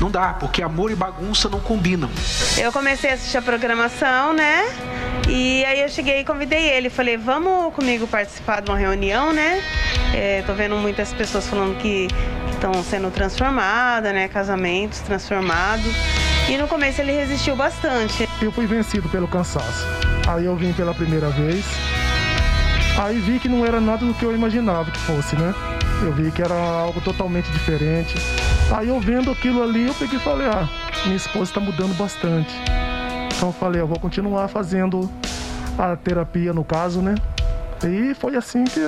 Não 0.00 0.10
dá, 0.10 0.32
porque 0.32 0.62
amor 0.62 0.92
e 0.92 0.94
bagunça 0.94 1.48
não 1.48 1.58
combinam. 1.58 2.08
Eu 2.56 2.70
comecei 2.72 3.10
a 3.10 3.14
assistir 3.14 3.38
a 3.38 3.42
programação, 3.42 4.32
né? 4.32 4.64
E 5.28 5.64
aí 5.64 5.80
eu 5.80 5.88
cheguei 5.88 6.20
e 6.20 6.24
convidei 6.24 6.68
ele. 6.68 6.88
Falei, 6.88 7.16
vamos 7.16 7.74
comigo 7.74 8.06
participar 8.06 8.60
de 8.60 8.70
uma 8.70 8.78
reunião, 8.78 9.32
né? 9.32 9.60
É, 10.14 10.42
tô 10.46 10.52
vendo 10.52 10.76
muitas 10.76 11.12
pessoas 11.12 11.46
falando 11.48 11.76
que 11.78 12.08
estão 12.52 12.72
sendo 12.84 13.10
transformadas, 13.10 14.12
né? 14.12 14.28
Casamentos 14.28 15.00
transformados. 15.00 15.92
E 16.48 16.56
no 16.56 16.68
começo 16.68 17.00
ele 17.00 17.12
resistiu 17.12 17.56
bastante. 17.56 18.28
Eu 18.40 18.52
fui 18.52 18.66
vencido 18.66 19.08
pelo 19.08 19.26
cansaço. 19.26 20.03
Aí 20.26 20.46
eu 20.46 20.56
vim 20.56 20.72
pela 20.72 20.94
primeira 20.94 21.28
vez. 21.30 21.64
Aí 22.98 23.18
vi 23.18 23.38
que 23.38 23.48
não 23.48 23.64
era 23.64 23.80
nada 23.80 24.06
do 24.06 24.14
que 24.14 24.24
eu 24.24 24.34
imaginava 24.34 24.90
que 24.90 24.98
fosse, 25.00 25.36
né? 25.36 25.54
Eu 26.02 26.12
vi 26.12 26.30
que 26.30 26.40
era 26.40 26.54
algo 26.54 27.00
totalmente 27.00 27.50
diferente. 27.50 28.14
Aí 28.70 28.88
eu 28.88 28.98
vendo 29.00 29.30
aquilo 29.30 29.62
ali, 29.62 29.86
eu 29.86 29.94
peguei 29.94 30.18
e 30.18 30.22
falei, 30.22 30.46
ah, 30.46 30.68
minha 31.04 31.16
esposa 31.16 31.50
está 31.50 31.60
mudando 31.60 31.94
bastante. 31.96 32.54
Então 33.36 33.48
eu 33.48 33.52
falei, 33.52 33.80
eu 33.80 33.86
vou 33.86 33.98
continuar 33.98 34.48
fazendo 34.48 35.10
a 35.78 35.96
terapia 35.96 36.52
no 36.52 36.64
caso, 36.64 37.02
né? 37.02 37.14
E 37.82 38.14
foi 38.14 38.36
assim 38.36 38.64
que, 38.64 38.80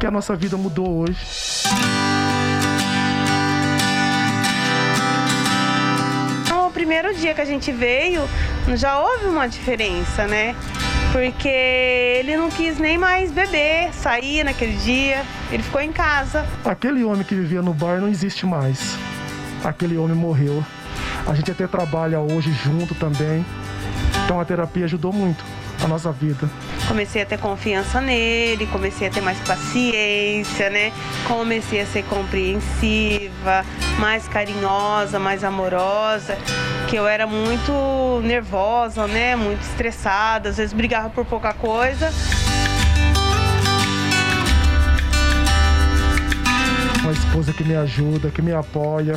que 0.00 0.06
a 0.06 0.10
nossa 0.10 0.34
vida 0.34 0.56
mudou 0.56 1.00
hoje. 1.00 1.18
Então, 6.42 6.66
o 6.66 6.70
primeiro 6.72 7.14
dia 7.14 7.34
que 7.34 7.40
a 7.40 7.44
gente 7.44 7.70
veio, 7.70 8.22
já 8.76 8.98
houve 9.00 9.26
uma 9.26 9.48
diferença, 9.48 10.26
né? 10.26 10.54
porque 11.12 11.48
ele 11.48 12.36
não 12.36 12.50
quis 12.50 12.78
nem 12.78 12.96
mais 12.96 13.32
beber, 13.32 13.92
sair 13.92 14.44
naquele 14.44 14.76
dia, 14.76 15.24
ele 15.50 15.62
ficou 15.62 15.80
em 15.80 15.92
casa. 15.92 16.46
Aquele 16.64 17.02
homem 17.02 17.24
que 17.24 17.34
vivia 17.34 17.60
no 17.60 17.74
bar 17.74 18.00
não 18.00 18.08
existe 18.08 18.46
mais. 18.46 18.96
Aquele 19.64 19.96
homem 19.96 20.16
morreu. 20.16 20.64
A 21.26 21.34
gente 21.34 21.50
até 21.50 21.66
trabalha 21.66 22.20
hoje 22.20 22.52
junto 22.52 22.94
também. 22.94 23.44
Então 24.24 24.40
a 24.40 24.44
terapia 24.44 24.84
ajudou 24.84 25.12
muito 25.12 25.44
a 25.82 25.88
nossa 25.88 26.12
vida. 26.12 26.48
comecei 26.86 27.22
a 27.22 27.26
ter 27.26 27.38
confiança 27.38 28.00
nele, 28.00 28.66
comecei 28.66 29.08
a 29.08 29.10
ter 29.10 29.20
mais 29.20 29.38
paciência, 29.40 30.70
né? 30.70 30.92
Comecei 31.26 31.80
a 31.80 31.86
ser 31.86 32.04
compreensiva, 32.04 33.64
mais 33.98 34.28
carinhosa, 34.28 35.18
mais 35.18 35.42
amorosa, 35.42 36.36
que 36.90 36.96
eu 36.96 37.06
era 37.06 37.24
muito 37.24 38.20
nervosa, 38.24 39.06
né? 39.06 39.36
Muito 39.36 39.62
estressada, 39.62 40.48
às 40.48 40.56
vezes 40.56 40.72
brigava 40.72 41.08
por 41.08 41.24
pouca 41.24 41.54
coisa. 41.54 42.10
Uma 47.00 47.12
esposa 47.12 47.52
que 47.52 47.62
me 47.62 47.76
ajuda, 47.76 48.30
que 48.30 48.42
me 48.42 48.52
apoia, 48.52 49.14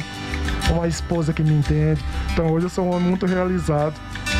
uma 0.70 0.88
esposa 0.88 1.34
que 1.34 1.42
me 1.42 1.52
entende. 1.52 2.00
Então 2.32 2.52
hoje 2.52 2.68
eu 2.68 2.70
sou 2.70 2.86
um 2.86 2.94
homem 2.94 3.10
muito 3.10 3.26
realizado. 3.26 3.96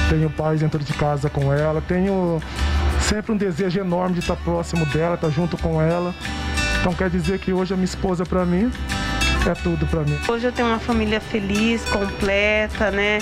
Tenho 0.10 0.30
paz 0.30 0.60
dentro 0.60 0.84
de 0.84 0.94
casa 0.94 1.28
com 1.28 1.52
ela, 1.52 1.82
tenho 1.82 2.40
sempre 3.02 3.32
um 3.32 3.38
desejo 3.38 3.80
enorme 3.80 4.14
de 4.14 4.20
estar 4.20 4.36
próximo 4.36 4.86
dela, 4.88 5.16
estar 5.16 5.32
junto 5.32 5.58
com 5.58 5.82
ela. 5.82 6.14
Então 6.80 6.94
quer 6.94 7.10
dizer 7.10 7.40
que 7.40 7.52
hoje 7.52 7.74
a 7.74 7.78
minha 7.78 7.86
esposa 7.86 8.24
para 8.26 8.46
mim 8.46 8.72
é 9.50 9.56
tudo 9.56 9.86
para 9.88 10.02
mim. 10.02 10.18
Hoje 10.28 10.48
eu 10.48 10.52
tenho 10.52 10.68
uma 10.68 10.80
família 10.80 11.20
feliz, 11.20 11.84
completa, 11.86 12.92
né? 12.92 13.20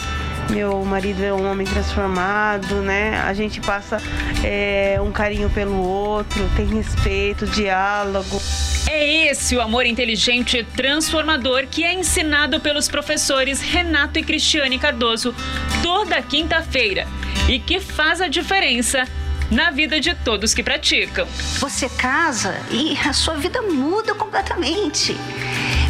Meu 0.50 0.84
marido 0.84 1.24
é 1.24 1.34
um 1.34 1.50
homem 1.50 1.66
transformado, 1.66 2.76
né? 2.82 3.22
A 3.22 3.34
gente 3.34 3.62
passa 3.62 3.98
é, 4.44 5.00
um 5.02 5.12
carinho 5.12 5.50
pelo 5.50 5.82
outro, 5.82 6.50
tem 6.56 6.68
respeito, 6.68 7.46
diálogo. 7.48 8.42
É 8.90 9.30
esse 9.30 9.56
o 9.56 9.62
amor 9.62 9.86
inteligente 9.86 10.58
e 10.58 10.64
transformador 10.64 11.66
que 11.68 11.84
é 11.84 11.94
ensinado 11.94 12.60
pelos 12.60 12.88
professores 12.88 13.62
Renato 13.62 14.20
e 14.20 14.24
Cristiane 14.24 14.78
Cardoso 14.78 15.34
toda 15.82 16.22
quinta-feira 16.22 17.08
e 17.48 17.60
que 17.60 17.80
faz 17.80 18.20
a 18.20 18.28
diferença 18.28 19.08
na 19.50 19.70
vida 19.70 20.00
de 20.00 20.16
todos 20.16 20.54
que 20.54 20.64
praticam. 20.64 21.28
Você 21.60 21.90
casa 21.90 22.58
e 22.72 22.98
a 22.98 23.12
sua 23.12 23.36
vida 23.36 23.62
muda 23.62 24.16
completamente. 24.16 25.16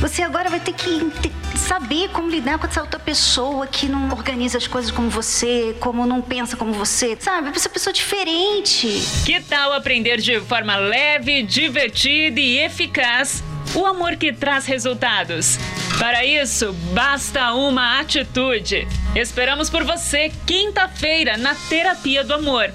Você 0.01 0.23
agora 0.23 0.49
vai 0.49 0.59
ter 0.59 0.73
que 0.73 1.11
saber 1.55 2.09
como 2.09 2.27
lidar 2.27 2.57
com 2.57 2.65
essa 2.65 2.81
outra 2.81 2.99
pessoa 2.99 3.67
que 3.67 3.87
não 3.87 4.09
organiza 4.09 4.57
as 4.57 4.65
coisas 4.65 4.89
como 4.89 5.11
você, 5.11 5.75
como 5.79 6.07
não 6.07 6.23
pensa 6.23 6.57
como 6.57 6.73
você, 6.73 7.15
sabe? 7.19 7.51
Essa 7.55 7.69
pessoa 7.69 7.93
diferente. 7.93 8.87
Que 9.23 9.39
tal 9.39 9.71
aprender 9.71 10.17
de 10.19 10.39
forma 10.41 10.75
leve, 10.75 11.43
divertida 11.43 12.39
e 12.39 12.57
eficaz 12.57 13.43
o 13.75 13.85
amor 13.85 14.15
que 14.15 14.33
traz 14.33 14.65
resultados? 14.65 15.59
Para 15.99 16.25
isso, 16.25 16.73
basta 16.93 17.53
uma 17.53 17.99
atitude. 17.99 18.87
Esperamos 19.15 19.69
por 19.69 19.83
você 19.83 20.31
quinta-feira 20.47 21.37
na 21.37 21.53
Terapia 21.69 22.23
do 22.23 22.33
Amor 22.33 22.73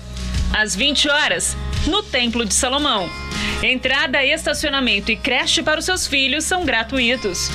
às 0.52 0.76
20 0.76 1.08
horas, 1.08 1.56
no 1.86 2.02
Templo 2.02 2.44
de 2.44 2.54
Salomão. 2.54 3.08
Entrada, 3.62 4.24
estacionamento 4.24 5.10
e 5.10 5.16
creche 5.16 5.62
para 5.62 5.78
os 5.80 5.84
seus 5.84 6.06
filhos 6.06 6.44
são 6.44 6.64
gratuitos. 6.64 7.48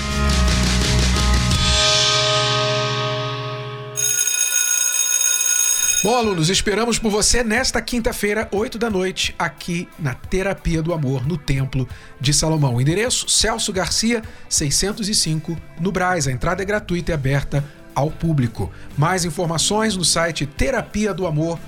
Bom, 6.03 6.15
alunos, 6.15 6.49
esperamos 6.49 6.97
por 6.97 7.11
você 7.11 7.43
nesta 7.43 7.79
quinta-feira, 7.79 8.49
8 8.51 8.79
da 8.79 8.89
noite, 8.89 9.35
aqui 9.37 9.87
na 9.99 10.15
Terapia 10.15 10.81
do 10.81 10.93
Amor, 10.93 11.27
no 11.27 11.37
Templo 11.37 11.87
de 12.19 12.33
Salomão. 12.33 12.75
O 12.75 12.81
endereço: 12.81 13.29
Celso 13.29 13.71
Garcia, 13.71 14.23
605, 14.49 15.55
no 15.79 15.91
Braz. 15.91 16.27
A 16.27 16.31
entrada 16.31 16.63
é 16.63 16.65
gratuita 16.65 17.11
e 17.11 17.13
aberta 17.13 17.63
ao 17.93 18.09
público. 18.09 18.71
Mais 18.97 19.25
informações 19.25 19.95
no 19.95 20.03
site 20.03 20.47
terapia 20.47 21.13
do 21.13 21.27
amor 21.27 21.59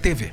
tv. 0.00 0.32